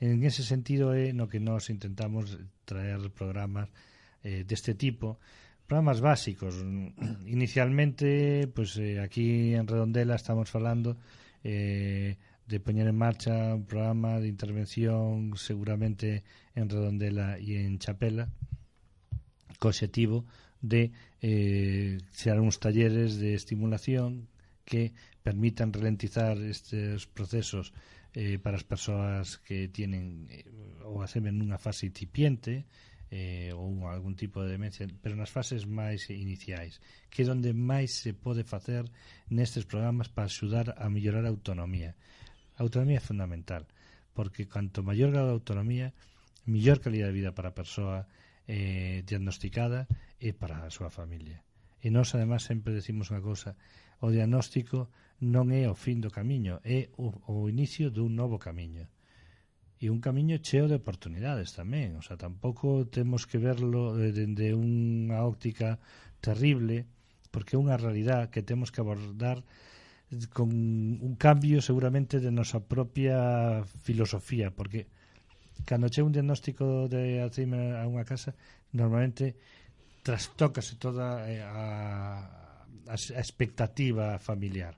En 0.00 0.24
ese 0.24 0.42
sentido 0.42 0.96
é 0.96 1.12
no 1.12 1.28
que 1.28 1.38
nós 1.38 1.68
intentamos 1.68 2.40
traer 2.64 2.98
programas 3.12 3.68
eh, 4.24 4.44
deste 4.48 4.74
tipo, 4.74 5.20
programas 5.68 6.00
básicos. 6.00 6.56
Inicialmente, 7.26 8.48
pues, 8.48 8.76
eh, 8.76 8.98
aquí 8.98 9.54
en 9.54 9.68
Redondela 9.68 10.16
estamos 10.16 10.50
falando 10.50 10.96
eh, 11.44 12.16
de 12.46 12.58
poñer 12.58 12.88
en 12.88 12.98
marcha 12.98 13.54
un 13.54 13.64
programa 13.64 14.18
de 14.18 14.26
intervención 14.26 15.36
seguramente 15.36 16.24
en 16.56 16.68
Redondela 16.68 17.38
e 17.38 17.62
en 17.62 17.78
Chapela, 17.78 18.26
co 19.62 19.70
objetivo 19.70 20.26
de 20.60 20.92
eh, 21.20 21.98
crear 22.16 22.40
uns 22.40 22.60
talleres 22.60 23.16
de 23.16 23.34
estimulación 23.34 24.28
que 24.64 24.92
permitan 25.22 25.72
ralentizar 25.72 26.38
estes 26.38 27.06
procesos 27.06 27.72
eh, 28.14 28.38
para 28.38 28.56
as 28.56 28.64
persoas 28.64 29.38
que 29.38 29.68
tienen 29.68 30.26
eh, 30.30 30.44
ou 30.84 31.02
asemen 31.02 31.38
nunha 31.38 31.58
fase 31.62 31.86
incipiente 31.86 32.66
eh, 33.10 33.50
ou 33.54 33.86
algún 33.90 34.14
tipo 34.14 34.42
de 34.42 34.54
demencia, 34.54 34.86
pero 35.02 35.18
nas 35.18 35.30
fases 35.30 35.66
máis 35.66 36.06
iniciais, 36.10 36.78
que 37.10 37.26
é 37.26 37.30
onde 37.30 37.50
máis 37.50 38.02
se 38.02 38.14
pode 38.14 38.46
facer 38.46 38.86
nestes 39.30 39.66
programas 39.66 40.06
para 40.06 40.30
axudar 40.30 40.74
a 40.78 40.86
mellorar 40.86 41.26
a 41.26 41.34
autonomía. 41.34 41.98
A 42.54 42.62
autonomía 42.62 43.02
é 43.02 43.04
fundamental, 43.04 43.66
porque 44.14 44.46
canto 44.46 44.86
maior 44.86 45.10
grado 45.10 45.34
de 45.34 45.38
autonomía, 45.38 45.94
mellor 46.46 46.78
calidad 46.78 47.10
de 47.10 47.18
vida 47.18 47.34
para 47.34 47.50
a 47.50 47.58
persoa, 47.58 48.06
eh, 48.50 49.06
diagnosticada 49.06 49.86
e 50.18 50.34
para 50.34 50.66
a 50.66 50.74
súa 50.74 50.90
familia. 50.90 51.46
E 51.78 51.88
nós, 51.94 52.12
además, 52.18 52.42
sempre 52.42 52.74
decimos 52.74 53.14
unha 53.14 53.22
cosa, 53.22 53.54
o 54.02 54.10
diagnóstico 54.10 54.90
non 55.22 55.54
é 55.54 55.70
o 55.70 55.78
fin 55.78 56.02
do 56.02 56.10
camiño, 56.10 56.58
é 56.66 56.90
o, 56.98 57.14
o 57.30 57.46
inicio 57.46 57.94
dun 57.94 58.18
novo 58.18 58.42
camiño. 58.42 58.90
E 59.80 59.88
un 59.88 60.02
camiño 60.02 60.42
cheo 60.42 60.66
de 60.68 60.76
oportunidades 60.76 61.54
tamén, 61.56 61.96
o 61.96 62.02
sea, 62.02 62.18
tampouco 62.18 62.90
temos 62.90 63.24
que 63.24 63.38
verlo 63.38 63.96
eh, 63.96 64.10
dende 64.12 64.50
de, 64.50 64.52
de 64.52 64.58
unha 64.58 65.22
óptica 65.22 65.78
terrible, 66.20 66.90
porque 67.30 67.54
é 67.54 67.62
unha 67.62 67.78
realidad 67.78 68.34
que 68.34 68.44
temos 68.44 68.74
que 68.74 68.82
abordar 68.82 69.46
con 70.34 70.50
un 70.98 71.14
cambio 71.14 71.62
seguramente 71.62 72.18
de 72.18 72.34
nosa 72.34 72.66
propia 72.66 73.62
filosofía, 73.86 74.50
porque 74.50 74.90
cando 75.64 75.88
che 75.88 76.02
un 76.02 76.12
diagnóstico 76.12 76.88
de 76.88 77.20
Alzheimer 77.20 77.76
a 77.76 77.86
unha 77.86 78.04
casa, 78.04 78.34
normalmente 78.72 79.36
trastócase 80.02 80.76
toda 80.76 81.28
eh, 81.28 81.40
a, 81.40 82.24
a, 82.88 82.94
a 82.94 83.20
expectativa 83.20 84.18
familiar. 84.18 84.76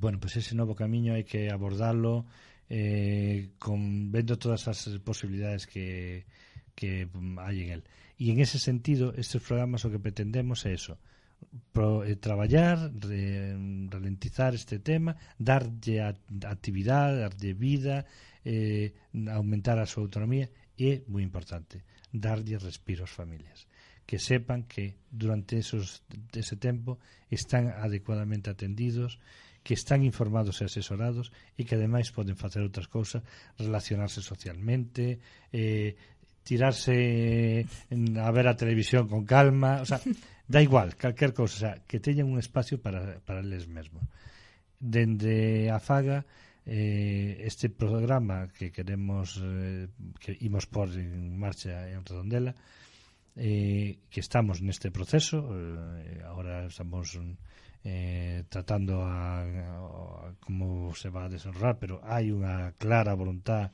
Bueno, 0.00 0.18
pois 0.20 0.36
pues 0.36 0.44
ese 0.44 0.54
novo 0.54 0.74
camiño 0.74 1.14
hai 1.14 1.24
que 1.24 1.48
abordarlo 1.48 2.26
eh, 2.68 3.54
con, 3.58 4.10
vendo 4.12 4.36
todas 4.36 4.68
as 4.68 4.84
posibilidades 5.00 5.66
que, 5.66 6.26
que 6.74 7.06
mm, 7.06 7.38
hai 7.40 7.62
en 7.64 7.70
el. 7.80 7.82
E 8.18 8.30
en 8.30 8.38
ese 8.38 8.58
sentido, 8.58 9.10
estes 9.16 9.42
programas 9.42 9.82
o 9.84 9.90
que 9.90 10.02
pretendemos 10.02 10.62
é 10.68 10.76
eso, 10.76 11.00
pro, 11.72 12.04
eh, 12.04 12.16
traballar, 12.16 12.92
re, 13.00 13.56
ralentizar 13.90 14.54
este 14.54 14.78
tema, 14.78 15.16
darlle 15.38 16.00
a, 16.00 16.14
actividade, 16.46 17.20
darlle 17.24 17.52
vida, 17.54 18.06
eh, 18.44 18.92
aumentar 19.32 19.80
a 19.80 19.88
súa 19.88 20.06
autonomía 20.06 20.52
e, 20.76 21.02
moi 21.08 21.24
importante, 21.24 21.82
darlle 22.12 22.60
respiro 22.60 23.08
ás 23.08 23.12
familias 23.12 23.66
que 24.06 24.18
sepan 24.18 24.64
que 24.64 25.00
durante 25.10 25.58
esos, 25.58 26.04
ese 26.32 26.56
tempo 26.56 26.98
están 27.30 27.72
adecuadamente 27.72 28.50
atendidos 28.50 29.18
que 29.64 29.72
están 29.72 30.04
informados 30.04 30.60
e 30.60 30.68
asesorados 30.68 31.32
e 31.56 31.64
que 31.64 31.72
ademais 31.72 32.12
poden 32.12 32.36
facer 32.36 32.60
outras 32.60 32.84
cousas, 32.84 33.24
relacionarse 33.56 34.20
socialmente, 34.20 35.24
eh, 35.56 35.96
tirarse 36.44 37.64
a 37.96 38.28
ver 38.28 38.46
a 38.46 38.60
televisión 38.60 39.08
con 39.08 39.24
calma, 39.24 39.80
o 39.80 39.88
sea, 39.88 40.04
da 40.44 40.60
igual, 40.60 41.00
calquer 41.00 41.32
cousa, 41.32 41.56
o 41.56 41.60
sea, 41.64 41.74
que 41.88 41.96
teñan 41.96 42.28
un 42.28 42.36
espacio 42.36 42.76
para, 42.76 43.24
para 43.24 43.40
eles 43.40 43.64
mesmos. 43.64 44.04
Dende 44.76 45.72
a 45.72 45.80
faga 45.80 46.28
eh, 46.66 47.44
este 47.44 47.68
programa 47.68 48.48
que 48.48 48.72
queremos 48.72 49.40
eh, 49.42 49.88
que 50.20 50.36
imos 50.40 50.66
por 50.66 50.88
en 50.88 51.36
marcha 51.36 51.90
en 51.90 52.04
Redondela 52.04 52.54
eh, 53.36 53.98
que 54.08 54.20
estamos 54.20 54.62
neste 54.64 54.88
proceso 54.90 55.44
eh, 55.52 56.24
ahora 56.24 56.64
estamos 56.64 57.20
eh, 57.84 58.44
tratando 58.48 59.04
a, 59.04 59.44
a 59.44 60.32
como 60.40 60.94
se 60.94 61.10
va 61.10 61.26
a 61.26 61.32
desenrolar 61.32 61.76
pero 61.76 62.00
hai 62.00 62.32
unha 62.32 62.72
clara 62.80 63.12
voluntad 63.12 63.68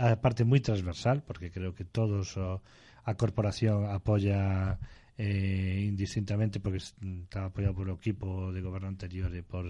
a 0.00 0.16
parte 0.16 0.48
moi 0.48 0.64
transversal 0.64 1.20
porque 1.20 1.52
creo 1.52 1.76
que 1.76 1.84
todos 1.84 2.40
o, 2.40 2.64
a 3.04 3.12
corporación 3.20 3.84
apoia 3.88 4.80
eh, 5.18 5.82
indistintamente 5.82 6.60
porque 6.62 6.78
estaba 6.78 7.50
apoiado 7.50 7.74
polo 7.74 7.98
equipo 7.98 8.54
de 8.54 8.62
goberno 8.62 8.86
anterior 8.86 9.34
e 9.34 9.42
por, 9.42 9.66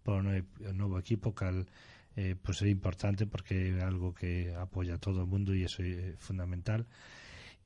por 0.00 0.24
o 0.24 0.72
novo, 0.72 0.96
equipo 0.96 1.36
cal 1.36 1.68
eh, 2.16 2.34
pues 2.40 2.64
é 2.64 2.72
importante 2.72 3.28
porque 3.28 3.76
é 3.76 3.84
algo 3.84 4.16
que 4.16 4.48
apoia 4.56 4.96
todo 4.96 5.22
o 5.22 5.28
mundo 5.28 5.52
e 5.52 5.68
iso 5.68 5.84
é 5.84 6.16
fundamental. 6.16 6.88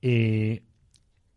Eh, 0.02 0.66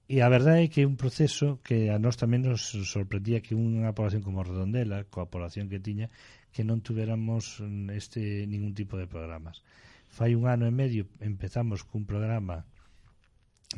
e 0.09 0.21
a 0.21 0.29
verdade 0.29 0.65
é 0.65 0.69
que 0.73 0.81
é 0.81 0.89
un 0.89 0.97
proceso 0.97 1.61
que 1.61 1.93
a 1.93 2.01
nós 2.01 2.17
tamén 2.17 2.41
nos 2.41 2.73
sorprendía 2.89 3.45
que 3.45 3.53
unha 3.53 3.93
población 3.93 4.25
como 4.25 4.41
Redondela 4.41 5.05
coa 5.05 5.29
población 5.29 5.69
que 5.69 5.77
tiña 5.77 6.09
que 6.49 6.65
non 6.65 6.81
tuveramos 6.81 7.61
mm, 7.61 7.93
este 7.93 8.49
ningún 8.49 8.73
tipo 8.73 8.97
de 8.97 9.05
programas. 9.05 9.61
Fai 10.09 10.33
un 10.33 10.49
ano 10.49 10.65
e 10.65 10.73
medio 10.73 11.05
empezamos 11.21 11.85
cun 11.85 12.09
programa 12.09 12.65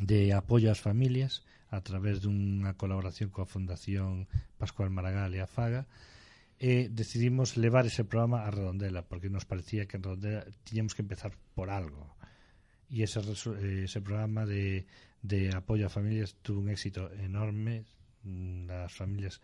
de 0.00 0.32
apoio 0.32 0.72
ás 0.72 0.80
familias 0.80 1.44
a 1.70 1.80
través 1.84 2.24
dunha 2.24 2.74
colaboración 2.80 3.28
coa 3.28 3.48
Fundación 3.48 4.24
Pascual 4.56 4.88
Maragall 4.88 5.36
e 5.36 5.40
a 5.44 5.48
Faga 5.48 5.84
e 6.58 6.90
decidimos 6.90 7.54
levar 7.54 7.86
ese 7.86 8.02
programa 8.02 8.42
a 8.42 8.50
Redondela 8.50 9.06
porque 9.06 9.30
nos 9.30 9.46
parecía 9.46 9.86
que 9.86 10.00
en 10.00 10.02
Redondela 10.02 10.42
tiñamos 10.64 10.96
que 10.96 11.04
empezar 11.04 11.36
por 11.54 11.70
algo. 11.70 12.16
E 12.88 13.04
ese, 13.04 13.20
ese 13.20 14.00
programa 14.00 14.48
de, 14.48 14.88
de 15.22 15.52
apoio 15.52 15.86
a 15.86 15.92
familias 15.92 16.34
tuvo 16.40 16.64
un 16.64 16.72
éxito 16.72 17.12
enorme. 17.20 17.84
As 18.72 18.96
familias 18.96 19.38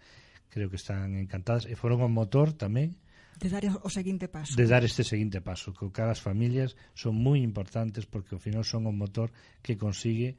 creo 0.49 0.73
que 0.73 0.81
están 0.81 1.15
encantadas 1.21 1.69
e 1.69 1.77
foron 1.77 2.03
o 2.03 2.11
motor 2.11 2.57
tamén 2.57 2.97
de 3.39 3.51
dar 3.51 3.67
o 3.83 3.91
seguinte 3.91 4.31
paso. 4.31 4.55
de 4.55 4.67
dar 4.67 4.87
este 4.87 5.03
seguinte 5.03 5.43
paso 5.43 5.75
que 5.75 6.03
as 6.03 6.23
familias 6.23 6.79
son 6.95 7.19
moi 7.19 7.43
importantes 7.43 8.07
porque 8.07 8.39
ao 8.39 8.43
final 8.43 8.63
son 8.63 8.87
o 8.87 8.95
motor 8.95 9.35
que 9.63 9.75
consigue 9.75 10.39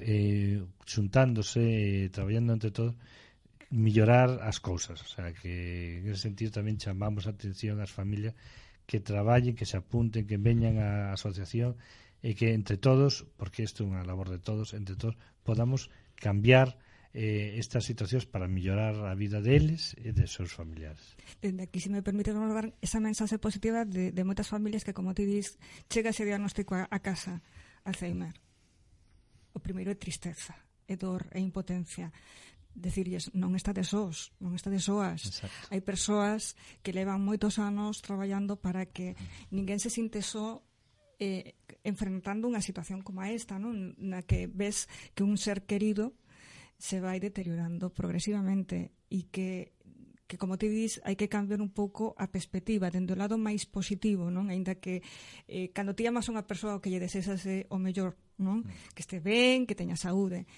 eh, 0.00 0.62
xuntándose, 0.84 1.62
eh, 1.62 2.08
traballando 2.10 2.52
entre 2.52 2.70
todos, 2.70 2.94
millorar 3.72 4.44
as 4.44 4.60
cousas. 4.60 5.00
O 5.00 5.08
sea, 5.08 5.32
que 5.32 5.98
en 6.00 6.12
ese 6.12 6.28
sentido 6.28 6.52
tamén 6.52 6.76
chamamos 6.76 7.24
a 7.24 7.32
atención 7.32 7.80
ás 7.80 7.90
familias 7.90 8.36
que 8.84 9.00
traballen, 9.00 9.56
que 9.56 9.64
se 9.64 9.80
apunten, 9.80 10.28
que 10.28 10.36
veñan 10.36 10.76
á 10.76 11.16
asociación 11.16 11.80
e 12.20 12.36
que 12.36 12.54
entre 12.54 12.76
todos, 12.76 13.26
porque 13.40 13.64
isto 13.64 13.82
é 13.82 13.88
unha 13.88 14.04
labor 14.04 14.28
de 14.28 14.38
todos, 14.38 14.76
entre 14.76 14.94
todos, 14.94 15.16
podamos 15.42 15.88
cambiar 16.14 16.78
eh, 17.16 17.56
estas 17.58 17.84
situacións 17.84 18.24
para 18.28 18.48
mellorar 18.48 18.94
a 19.04 19.16
vida 19.16 19.40
deles 19.40 19.96
e 20.00 20.12
de 20.12 20.28
seus 20.28 20.52
familiares. 20.52 21.16
Dende 21.40 21.64
aquí, 21.64 21.80
se 21.80 21.90
me 21.90 22.04
permite 22.04 22.32
renovar 22.32 22.72
esa 22.80 23.00
mensaxe 23.00 23.40
positiva 23.40 23.84
de, 23.84 24.12
de 24.12 24.22
moitas 24.22 24.48
familias 24.48 24.84
que, 24.84 24.96
como 24.96 25.16
ti 25.16 25.24
dis, 25.24 25.56
chega 25.88 26.12
ese 26.12 26.28
diagnóstico 26.28 26.76
a, 26.76 26.88
a 26.88 26.98
casa, 27.00 27.40
Alzheimer. 27.84 28.36
Mm 28.36 28.51
o 29.52 29.60
primeiro 29.60 29.92
é 29.92 29.96
tristeza, 29.96 30.56
é 30.88 30.96
dor, 30.96 31.28
é 31.32 31.40
impotencia 31.40 32.12
decirlles 32.74 33.28
non 33.36 33.52
estades 33.52 33.92
sós, 33.92 34.32
non 34.40 34.56
estades 34.56 34.88
soas. 34.88 35.28
Exacto. 35.28 35.68
Hai 35.68 35.80
persoas 35.84 36.56
que 36.80 36.96
levan 36.96 37.20
moitos 37.20 37.60
anos 37.60 38.00
traballando 38.00 38.56
para 38.56 38.88
que 38.88 39.12
ninguén 39.52 39.76
se 39.76 39.92
sinte 39.92 40.24
só 40.24 40.64
eh, 41.20 41.54
enfrentando 41.84 42.48
unha 42.48 42.64
situación 42.64 43.04
como 43.04 43.20
esta, 43.22 43.60
non? 43.60 43.92
na 44.00 44.24
que 44.24 44.48
ves 44.48 44.88
que 45.12 45.22
un 45.22 45.36
ser 45.36 45.68
querido 45.68 46.16
se 46.80 46.98
vai 46.98 47.20
deteriorando 47.20 47.92
progresivamente 47.94 48.90
e 49.12 49.28
que 49.28 49.76
que 50.32 50.40
como 50.40 50.56
te 50.56 50.72
dis, 50.72 50.96
hai 51.04 51.12
que 51.12 51.28
cambiar 51.28 51.60
un 51.60 51.68
pouco 51.68 52.16
a 52.16 52.32
perspectiva, 52.32 52.88
dende 52.88 53.12
o 53.12 53.20
lado 53.20 53.36
máis 53.36 53.68
positivo, 53.68 54.32
non? 54.32 54.48
Ainda 54.48 54.80
que 54.80 55.04
eh, 55.44 55.68
cando 55.76 55.92
ti 55.92 56.08
amas 56.08 56.32
unha 56.32 56.48
persoa 56.48 56.80
que 56.80 56.88
lle 56.88 57.04
desexase 57.04 57.68
o 57.68 57.76
mellor, 57.76 58.16
non? 58.40 58.64
Mm. 58.64 58.96
Que 58.96 59.04
este 59.04 59.20
ben, 59.20 59.68
que 59.68 59.76
teña 59.76 60.00
saúde 60.00 60.48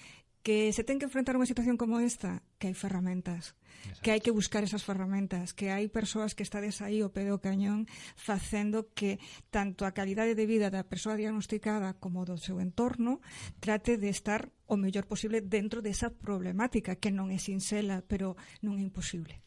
que 0.45 0.71
se 0.73 0.85
ten 0.85 1.01
que 1.01 1.09
enfrentar 1.09 1.33
unha 1.33 1.49
situación 1.49 1.73
como 1.73 1.97
esta, 1.97 2.45
que 2.61 2.69
hai 2.69 2.77
ferramentas, 2.77 3.57
Exacto. 3.81 4.01
que 4.05 4.09
hai 4.13 4.21
que 4.21 4.29
buscar 4.29 4.61
esas 4.61 4.85
ferramentas, 4.85 5.57
que 5.57 5.73
hai 5.73 5.89
persoas 5.89 6.37
que 6.37 6.45
estades 6.45 6.85
aí 6.85 7.01
o 7.01 7.09
pé 7.09 7.25
do 7.25 7.41
cañón 7.41 7.89
facendo 8.13 8.93
que 8.93 9.17
tanto 9.49 9.89
a 9.89 9.97
calidade 9.97 10.37
de 10.37 10.45
vida 10.45 10.69
da 10.69 10.85
persoa 10.85 11.17
diagnosticada 11.17 11.97
como 11.97 12.29
do 12.29 12.37
seu 12.37 12.61
entorno 12.61 13.25
trate 13.57 13.97
de 13.97 14.13
estar 14.13 14.53
o 14.69 14.77
mellor 14.77 15.09
posible 15.09 15.41
dentro 15.41 15.81
desa 15.81 16.13
problemática 16.13 16.93
que 16.93 17.09
non 17.09 17.33
é 17.33 17.41
sinxela, 17.41 18.05
pero 18.05 18.37
non 18.61 18.77
é 18.77 18.85
imposible. 18.85 19.41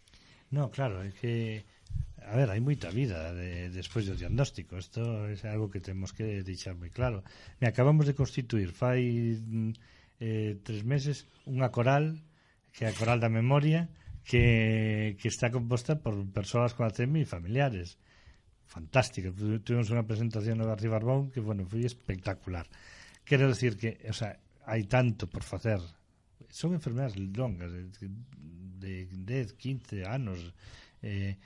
No, 0.50 0.70
claro, 0.72 1.04
é 1.04 1.12
que 1.12 1.64
A 2.28 2.36
ver, 2.36 2.50
hai 2.52 2.60
moita 2.60 2.92
vida 2.92 3.32
de, 3.32 3.72
despois 3.72 4.04
do 4.04 4.12
diagnóstico. 4.12 4.76
Isto 4.76 5.00
é 5.32 5.48
algo 5.48 5.72
que 5.72 5.80
temos 5.80 6.12
que 6.12 6.44
deixar 6.44 6.76
moi 6.76 6.92
claro. 6.92 7.24
Me 7.56 7.66
acabamos 7.70 8.04
de 8.04 8.12
constituir 8.12 8.76
fai 8.76 9.00
mm, 9.40 9.72
eh, 10.20 10.52
tres 10.60 10.82
meses 10.84 11.24
unha 11.48 11.72
coral 11.72 12.20
Que 12.74 12.84
é 12.84 12.88
a 12.92 12.98
coral 12.98 13.16
da 13.16 13.32
memoria 13.32 13.88
Que, 14.28 15.16
que 15.16 15.32
está 15.32 15.48
composta 15.48 16.04
por 16.04 16.12
persoas 16.36 16.76
con 16.76 16.84
ATM 16.84 17.24
e 17.24 17.32
familiares. 17.32 17.96
Fantástica, 18.68 19.32
tuvimos 19.64 19.88
unha 19.88 20.04
presentación 20.04 20.60
no 20.60 20.68
García 20.68 20.92
Barbón 20.92 21.32
Que, 21.32 21.40
bueno, 21.40 21.64
foi 21.64 21.88
espectacular. 21.88 22.68
Quero 23.24 23.48
decir 23.48 23.80
que, 23.80 23.96
o 24.04 24.12
sea, 24.12 24.36
hai 24.68 24.84
tanto 24.84 25.32
por 25.32 25.48
facer. 25.48 25.80
Son 26.52 26.76
enfermedades 26.76 27.16
longas 27.16 27.72
eh, 27.72 27.88
de 28.78 29.06
10, 29.10 29.52
15 29.54 30.06
anos 30.06 30.54
eh, 31.02 31.36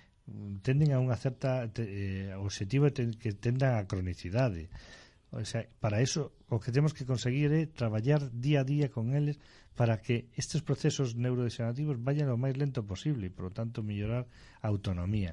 tenden 0.62 0.92
a 0.92 1.03
unha 1.03 1.18
certa 1.18 1.66
te, 1.68 1.83
eh, 1.83 2.31
objetivo 2.38 2.92
ten, 2.95 3.16
que 3.16 3.35
tendan 3.35 3.75
a 3.77 3.88
cronicidade. 3.90 4.71
O 5.33 5.45
sea, 5.49 5.64
para 5.81 6.05
eso 6.05 6.37
o 6.53 6.61
que 6.61 6.71
temos 6.71 6.92
que 6.92 7.09
conseguir 7.09 7.51
é 7.57 7.64
traballar 7.64 8.21
día 8.31 8.62
a 8.62 8.68
día 8.68 8.92
con 8.92 9.16
eles 9.16 9.40
para 9.73 10.05
que 10.05 10.29
estes 10.37 10.61
procesos 10.61 11.16
neurodegenerativos 11.16 11.97
vayan 11.99 12.29
o 12.29 12.37
máis 12.37 12.55
lento 12.61 12.85
posible 12.85 13.29
e, 13.29 13.35
por 13.35 13.49
lo 13.49 13.53
tanto, 13.57 13.81
mellorar 13.81 14.29
a 14.61 14.68
autonomía 14.68 15.33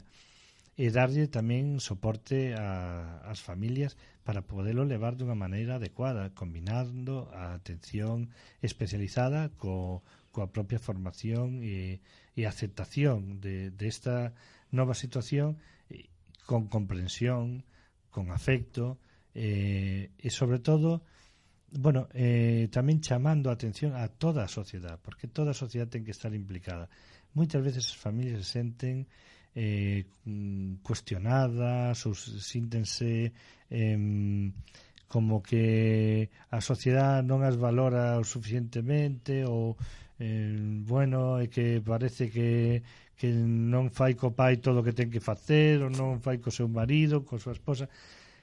e 0.79 0.88
darlle 0.95 1.27
tamén 1.27 1.83
soporte 1.83 2.55
a, 2.55 3.19
as 3.27 3.43
familias 3.43 3.99
para 4.23 4.47
poderlo 4.47 4.88
levar 4.88 5.19
dunha 5.19 5.35
maneira 5.35 5.75
adecuada, 5.75 6.31
combinando 6.31 7.27
a 7.35 7.51
atención 7.51 8.31
especializada 8.63 9.51
co, 9.59 10.07
coa 10.39 10.47
propia 10.47 10.80
formación 10.80 11.60
e, 11.60 11.99
e 12.32 12.41
aceptación 12.47 13.43
de, 13.43 13.75
de 13.75 13.86
esta 13.91 14.32
nova 14.71 14.95
situación 14.95 15.60
con 16.47 16.71
comprensión, 16.71 17.67
con 18.08 18.32
afecto 18.32 19.04
eh, 19.36 20.15
e 20.15 20.30
sobre 20.32 20.63
todo 20.63 21.04
bueno, 21.75 22.08
eh, 22.15 22.71
tamén 22.71 23.04
chamando 23.04 23.52
a 23.52 23.60
atención 23.60 23.93
a 23.93 24.10
toda 24.10 24.47
a 24.47 24.49
sociedade, 24.49 24.97
porque 25.04 25.30
toda 25.30 25.52
a 25.52 25.58
sociedade 25.58 25.99
ten 25.99 26.08
que 26.08 26.15
estar 26.15 26.34
implicada. 26.34 26.89
Moitas 27.38 27.62
veces 27.62 27.86
as 27.91 27.99
familias 27.99 28.41
se 28.41 28.63
senten 28.63 29.06
eh, 29.54 30.08
cuestionadas 30.82 31.99
ou 32.08 32.15
síntense 32.15 33.36
eh, 33.69 33.99
como 35.06 35.41
que 35.41 36.30
a 36.49 36.62
sociedade 36.62 37.25
non 37.25 37.45
as 37.45 37.58
valora 37.58 38.17
o 38.17 38.25
suficientemente 38.25 39.45
ou 39.45 39.78
eh, 40.19 40.55
bueno, 40.84 41.39
é 41.39 41.47
que 41.47 41.79
parece 41.79 42.29
que, 42.29 42.84
que 43.15 43.32
non 43.34 43.89
fai 43.89 44.13
co 44.19 44.36
pai 44.36 44.60
todo 44.60 44.84
o 44.84 44.86
que 44.86 44.93
ten 44.93 45.08
que 45.08 45.23
facer, 45.23 45.79
ou 45.79 45.89
non 45.89 46.19
fai 46.19 46.43
co 46.43 46.51
seu 46.51 46.67
marido, 46.67 47.23
co 47.23 47.39
súa 47.39 47.55
esposa. 47.55 47.88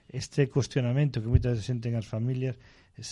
Este 0.09 0.49
cuestionamento 0.49 1.21
que 1.21 1.29
moitas 1.29 1.61
veces 1.61 1.69
senten 1.69 1.95
as 1.95 2.09
familias 2.09 2.57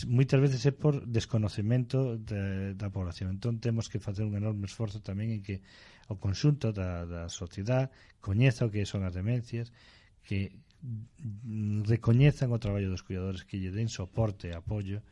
moitas 0.09 0.40
veces 0.40 0.64
é 0.64 0.72
por 0.72 1.05
desconocemento 1.05 2.16
de, 2.16 2.72
da 2.72 2.88
población. 2.88 3.37
Entón 3.37 3.61
temos 3.61 3.92
que 3.92 4.00
facer 4.00 4.24
un 4.24 4.33
enorme 4.33 4.64
esforzo 4.64 5.05
tamén 5.05 5.29
en 5.37 5.44
que 5.44 5.61
o 6.09 6.16
conxunto 6.16 6.72
da, 6.72 7.05
da 7.05 7.29
sociedade 7.29 7.92
coñeza 8.24 8.64
o 8.64 8.72
que 8.72 8.88
son 8.88 9.05
as 9.05 9.12
demencias, 9.12 9.77
que 10.24 10.57
recoñezan 11.85 12.48
o 12.48 12.61
traballo 12.61 12.88
dos 12.88 13.05
cuidadores, 13.05 13.44
que 13.44 13.61
lle 13.61 13.77
den 13.77 13.92
soporte 13.92 14.48
e 14.48 14.57
apoio, 14.57 15.05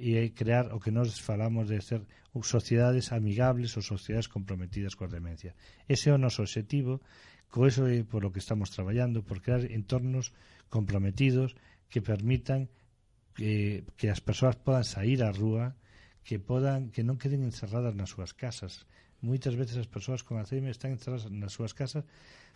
e 0.00 0.32
crear 0.32 0.72
o 0.72 0.80
que 0.80 0.88
nós 0.88 1.20
falamos 1.20 1.68
de 1.68 1.76
ser 1.84 2.00
sociedades 2.40 3.12
amigables 3.12 3.76
ou 3.76 3.84
sociedades 3.84 4.32
comprometidas 4.32 4.96
coa 4.96 5.12
demencia. 5.12 5.52
Ese 5.84 6.08
é 6.08 6.12
o 6.16 6.18
noso 6.18 6.40
objetivo, 6.40 7.04
co 7.52 7.68
eso 7.68 7.84
é 7.84 8.00
polo 8.08 8.32
que 8.32 8.40
estamos 8.40 8.72
traballando, 8.72 9.20
por 9.20 9.44
crear 9.44 9.68
entornos 9.68 10.32
comprometidos 10.72 11.52
que 11.92 12.00
permitan 12.00 12.72
que, 13.36 13.84
que 14.00 14.08
as 14.08 14.24
persoas 14.24 14.56
podan 14.56 14.88
sair 14.88 15.20
á 15.20 15.28
rúa, 15.36 15.76
que 16.24 16.40
podan 16.40 16.88
que 16.88 17.04
non 17.04 17.20
queden 17.20 17.44
encerradas 17.44 17.92
nas 17.92 18.08
súas 18.08 18.32
casas. 18.32 18.88
Moitas 19.20 19.52
veces 19.52 19.76
as 19.76 19.90
persoas 19.90 20.24
con 20.24 20.40
Alzheimer 20.40 20.72
están 20.72 20.96
encerradas 20.96 21.28
nas 21.28 21.52
súas 21.52 21.76
casas 21.76 22.08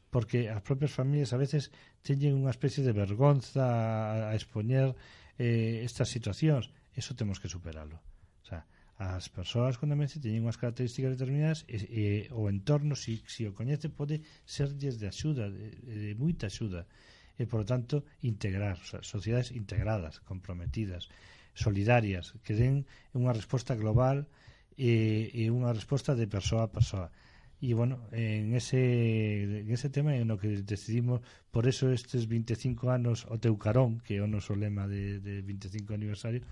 porque 0.09 0.49
as 0.49 0.63
propias 0.63 0.95
familias 0.95 1.35
a 1.35 1.41
veces 1.43 1.75
teñen 2.07 2.39
unha 2.39 2.55
especie 2.55 2.87
de 2.87 2.95
vergonza 2.95 4.31
a 4.31 4.33
expoñer 4.39 4.95
eh, 5.37 5.83
estas 5.83 6.09
situacións 6.09 6.71
Eso 6.95 7.15
temos 7.15 7.39
que 7.43 7.49
superalo. 7.49 7.99
O 8.43 8.47
sea, 8.47 8.67
as 8.99 9.27
persoas 9.29 9.75
con 9.79 9.91
demencia 9.91 10.23
teñen 10.23 10.47
unhas 10.47 10.61
características 10.61 11.19
determinadas 11.19 11.67
e, 11.67 11.83
e 11.91 12.05
o 12.31 12.47
entorno, 12.47 12.95
si, 12.95 13.19
si 13.27 13.43
o 13.43 13.57
coñece, 13.57 13.91
pode 13.91 14.23
serlles 14.47 15.03
de 15.03 15.11
axuda, 15.11 15.51
de, 15.51 15.75
de 15.83 16.13
moita 16.15 16.47
axuda. 16.47 16.87
E, 17.35 17.51
por 17.51 17.67
tanto, 17.67 18.07
integrar, 18.23 18.79
o 18.79 18.87
sea, 18.87 19.03
sociedades 19.03 19.51
integradas, 19.51 20.23
comprometidas, 20.23 21.11
solidarias, 21.59 22.39
que 22.47 22.55
den 22.55 22.87
unha 23.11 23.35
resposta 23.35 23.75
global 23.75 24.31
e, 24.79 25.31
e 25.35 25.51
unha 25.51 25.75
resposta 25.75 26.15
de 26.15 26.31
persoa 26.31 26.71
a 26.71 26.73
persoa. 26.75 27.11
E, 27.59 27.75
bueno, 27.75 28.07
en 28.15 28.55
ese, 28.55 29.67
en 29.67 29.71
ese 29.71 29.91
tema 29.91 30.15
en 30.15 30.31
o 30.31 30.39
que 30.39 30.63
decidimos, 30.63 31.23
por 31.51 31.67
eso 31.67 31.91
estes 31.91 32.31
25 32.31 32.91
anos 32.95 33.27
o 33.27 33.43
teu 33.43 33.59
carón, 33.59 33.99
que 34.03 34.19
é 34.19 34.23
o 34.23 34.31
noso 34.31 34.55
lema 34.55 34.87
de, 34.87 35.19
de 35.19 35.43
25 35.43 35.91
aniversario, 35.95 36.47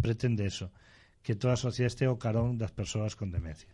pretende 0.00 0.46
eso, 0.46 0.70
que 1.22 1.34
toda 1.34 1.54
a 1.54 1.60
sociedade 1.60 1.92
este 1.92 2.04
o 2.08 2.20
carón 2.20 2.58
das 2.60 2.72
persoas 2.72 3.16
con 3.16 3.30
demencia. 3.32 3.70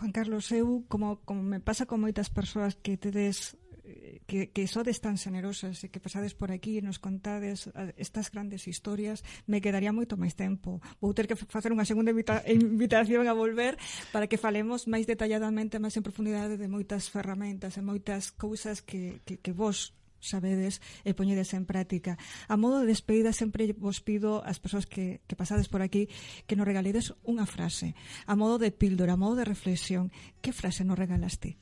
Juan 0.00 0.12
Carlos, 0.12 0.48
eu, 0.52 0.84
como, 0.88 1.20
como 1.28 1.44
me 1.44 1.60
pasa 1.60 1.84
con 1.84 2.00
moitas 2.00 2.32
persoas 2.32 2.72
que 2.80 2.96
tedes 2.96 3.60
eh, 3.84 4.24
que, 4.24 4.48
que 4.48 4.64
sodes 4.64 5.04
tan 5.04 5.20
generosas 5.20 5.84
e 5.84 5.92
que 5.92 6.00
pasades 6.00 6.32
por 6.32 6.48
aquí 6.54 6.80
e 6.80 6.84
nos 6.84 6.96
contades 6.96 7.68
eh, 7.76 7.92
estas 8.00 8.32
grandes 8.32 8.64
historias, 8.64 9.20
me 9.44 9.60
quedaría 9.60 9.92
moito 9.92 10.16
máis 10.16 10.32
tempo. 10.32 10.80
Vou 11.04 11.12
ter 11.12 11.28
que 11.28 11.36
facer 11.36 11.68
unha 11.68 11.84
segunda 11.84 12.16
invita 12.16 12.40
invitación 12.48 13.28
a 13.28 13.36
volver 13.36 13.76
para 14.08 14.24
que 14.24 14.40
falemos 14.40 14.88
máis 14.88 15.04
detalladamente, 15.04 15.76
máis 15.76 15.92
en 16.00 16.06
profundidade 16.06 16.56
de 16.56 16.68
moitas 16.70 17.12
ferramentas 17.12 17.76
e 17.76 17.84
moitas 17.84 18.32
cousas 18.32 18.80
que, 18.80 19.20
que, 19.28 19.36
que 19.36 19.52
vos 19.52 19.92
sabedes 20.20 20.78
e 21.02 21.16
poñedes 21.16 21.56
en 21.56 21.66
práctica. 21.66 22.20
A 22.46 22.54
modo 22.54 22.84
de 22.84 22.92
despedida 22.92 23.32
sempre 23.34 23.72
vos 23.74 24.04
pido 24.04 24.44
ás 24.46 24.60
persoas 24.60 24.86
que, 24.86 25.24
que 25.26 25.34
pasades 25.34 25.66
por 25.66 25.82
aquí 25.82 26.06
que 26.46 26.54
nos 26.54 26.68
regaledes 26.68 27.16
unha 27.26 27.48
frase, 27.48 27.98
a 28.28 28.36
modo 28.36 28.60
de 28.60 28.70
píldora, 28.70 29.16
a 29.16 29.20
modo 29.20 29.40
de 29.40 29.48
reflexión. 29.48 30.12
Que 30.44 30.54
frase 30.54 30.84
nos 30.84 31.00
regalas 31.00 31.40
ti? 31.40 31.56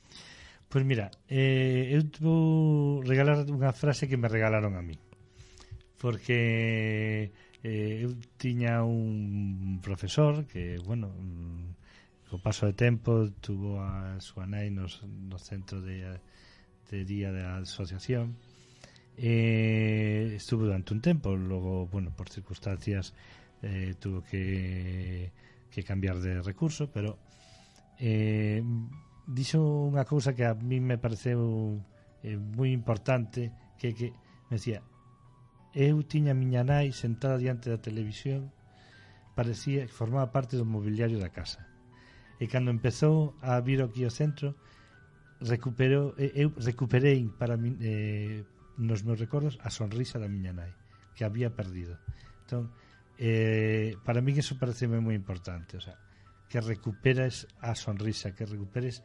Pois 0.69 0.85
mira, 0.85 1.09
eh, 1.31 1.97
eu 1.97 2.05
vou 2.21 3.01
regalar 3.01 3.47
unha 3.49 3.73
frase 3.73 4.05
que 4.05 4.21
me 4.21 4.29
regalaron 4.29 4.77
a 4.77 4.85
mí. 4.85 5.01
Porque 5.97 7.33
eh, 7.65 8.05
eu 8.05 8.13
tiña 8.37 8.85
un 8.85 9.81
profesor 9.81 10.45
que, 10.45 10.77
bueno, 10.85 11.09
mm, 11.09 11.79
co 12.29 12.37
paso 12.37 12.69
de 12.69 12.77
tempo 12.77 13.33
tuvo 13.41 13.81
a 13.81 14.21
súa 14.21 14.45
nai 14.45 14.69
nos, 14.69 15.01
no 15.03 15.41
centro 15.41 15.81
de, 15.81 16.21
de 16.93 16.99
día 17.09 17.33
da 17.33 17.65
asociación 17.65 18.37
Eh, 19.21 20.35
estuvo 20.37 20.65
durante 20.65 20.95
un 20.95 21.01
tiempo, 21.01 21.35
luego, 21.35 21.89
bueno, 21.89 22.13
por 22.15 22.29
circunstancias 22.29 23.15
eh, 23.63 23.95
tuvo 23.99 24.23
que, 24.23 25.33
que, 25.73 25.83
cambiar 25.83 26.21
de 26.21 26.41
recurso, 26.41 26.89
pero 26.93 27.19
eh, 27.99 28.63
dixo 29.27 29.59
unha 29.59 30.07
cousa 30.07 30.39
que 30.39 30.47
a 30.47 30.55
mí 30.55 30.79
me 30.79 31.03
pareceu 31.03 31.83
eh, 32.23 32.39
moi 32.39 32.71
importante, 32.71 33.51
que 33.75 33.91
que 33.91 34.15
me 34.47 34.63
decía, 34.63 34.87
eu 35.75 35.99
tiña 36.07 36.31
a 36.31 36.39
miña 36.39 36.63
nai 36.63 36.95
sentada 36.95 37.43
diante 37.43 37.75
da 37.75 37.83
televisión, 37.83 38.55
parecía 39.35 39.83
que 39.83 39.99
formaba 39.99 40.31
parte 40.31 40.55
do 40.55 40.63
mobiliario 40.63 41.19
da 41.19 41.35
casa. 41.35 41.67
E 42.39 42.47
cando 42.47 42.71
empezou 42.71 43.35
a 43.43 43.59
vir 43.59 43.83
aquí 43.83 44.07
ao 44.07 44.15
centro, 44.15 44.55
recuperou, 45.43 46.15
eu 46.15 46.55
recuperei 46.55 47.27
para, 47.35 47.59
min, 47.59 47.75
eh, 47.83 48.47
nos 48.79 49.03
meus 49.03 49.19
recordos 49.19 49.59
a 49.61 49.75
sonrisa 49.75 50.23
da 50.23 50.31
miña 50.31 50.55
nai 50.55 50.71
que 51.19 51.27
había 51.27 51.51
perdido. 51.51 51.99
Entón 52.47 52.71
eh, 53.19 53.99
para 54.07 54.23
mí 54.23 54.31
eso 54.39 54.55
parece 54.55 54.87
moi 54.87 55.19
importante 55.19 55.75
o 55.77 55.83
sea, 55.83 55.99
que 56.47 56.63
recuperes 56.63 57.51
a 57.59 57.75
sonrisa 57.75 58.31
que 58.33 58.47
recuperes 58.47 59.03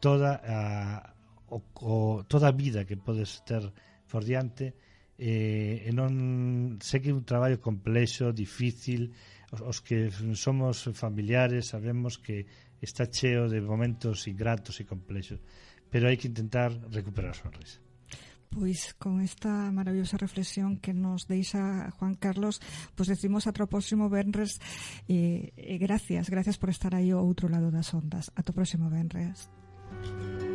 toda 0.00 0.40
a, 0.40 1.12
o, 1.52 1.60
o, 1.84 2.24
toda 2.24 2.48
a 2.48 2.56
vida 2.56 2.88
que 2.88 2.96
podes 2.96 3.44
ter 3.44 3.62
por 4.08 4.24
diante 4.24 4.72
eh, 5.20 5.84
e 5.84 5.90
non 5.92 6.80
sei 6.80 7.04
que 7.04 7.12
é 7.12 7.14
un 7.14 7.28
traballo 7.28 7.60
complexo, 7.60 8.32
difícil 8.32 9.12
os, 9.52 9.60
os 9.60 9.78
que 9.84 10.08
somos 10.32 10.88
familiares 10.96 11.68
sabemos 11.76 12.16
que 12.16 12.48
está 12.80 13.04
cheo 13.12 13.52
de 13.52 13.60
momentos 13.60 14.24
ingratos 14.24 14.80
e 14.80 14.88
complexos 14.88 15.44
pero 15.92 16.08
hai 16.08 16.16
que 16.16 16.32
intentar 16.32 16.72
recuperar 16.90 17.36
a 17.36 17.38
sonrisa. 17.38 17.83
Pois 18.50 18.94
con 18.98 19.20
esta 19.20 19.70
maravillosa 19.72 20.16
reflexión 20.16 20.78
que 20.78 20.94
nos 20.94 21.26
deixa 21.26 21.90
Juan 21.98 22.14
Carlos, 22.14 22.60
pois 22.94 23.08
decimos 23.08 23.46
ata 23.46 23.64
o 23.64 23.70
próximo 23.70 24.08
Benres 24.08 24.60
e, 25.10 25.52
e 25.56 25.78
gracias, 25.78 26.30
gracias 26.30 26.58
por 26.58 26.70
estar 26.70 26.94
aí 26.94 27.10
ao 27.10 27.24
outro 27.24 27.50
lado 27.50 27.70
das 27.70 27.92
ondas. 27.94 28.30
Ata 28.34 28.52
o 28.52 28.56
próximo 28.56 28.90
Benres. 28.90 29.50
Thank 29.94 30.42
you. 30.42 30.53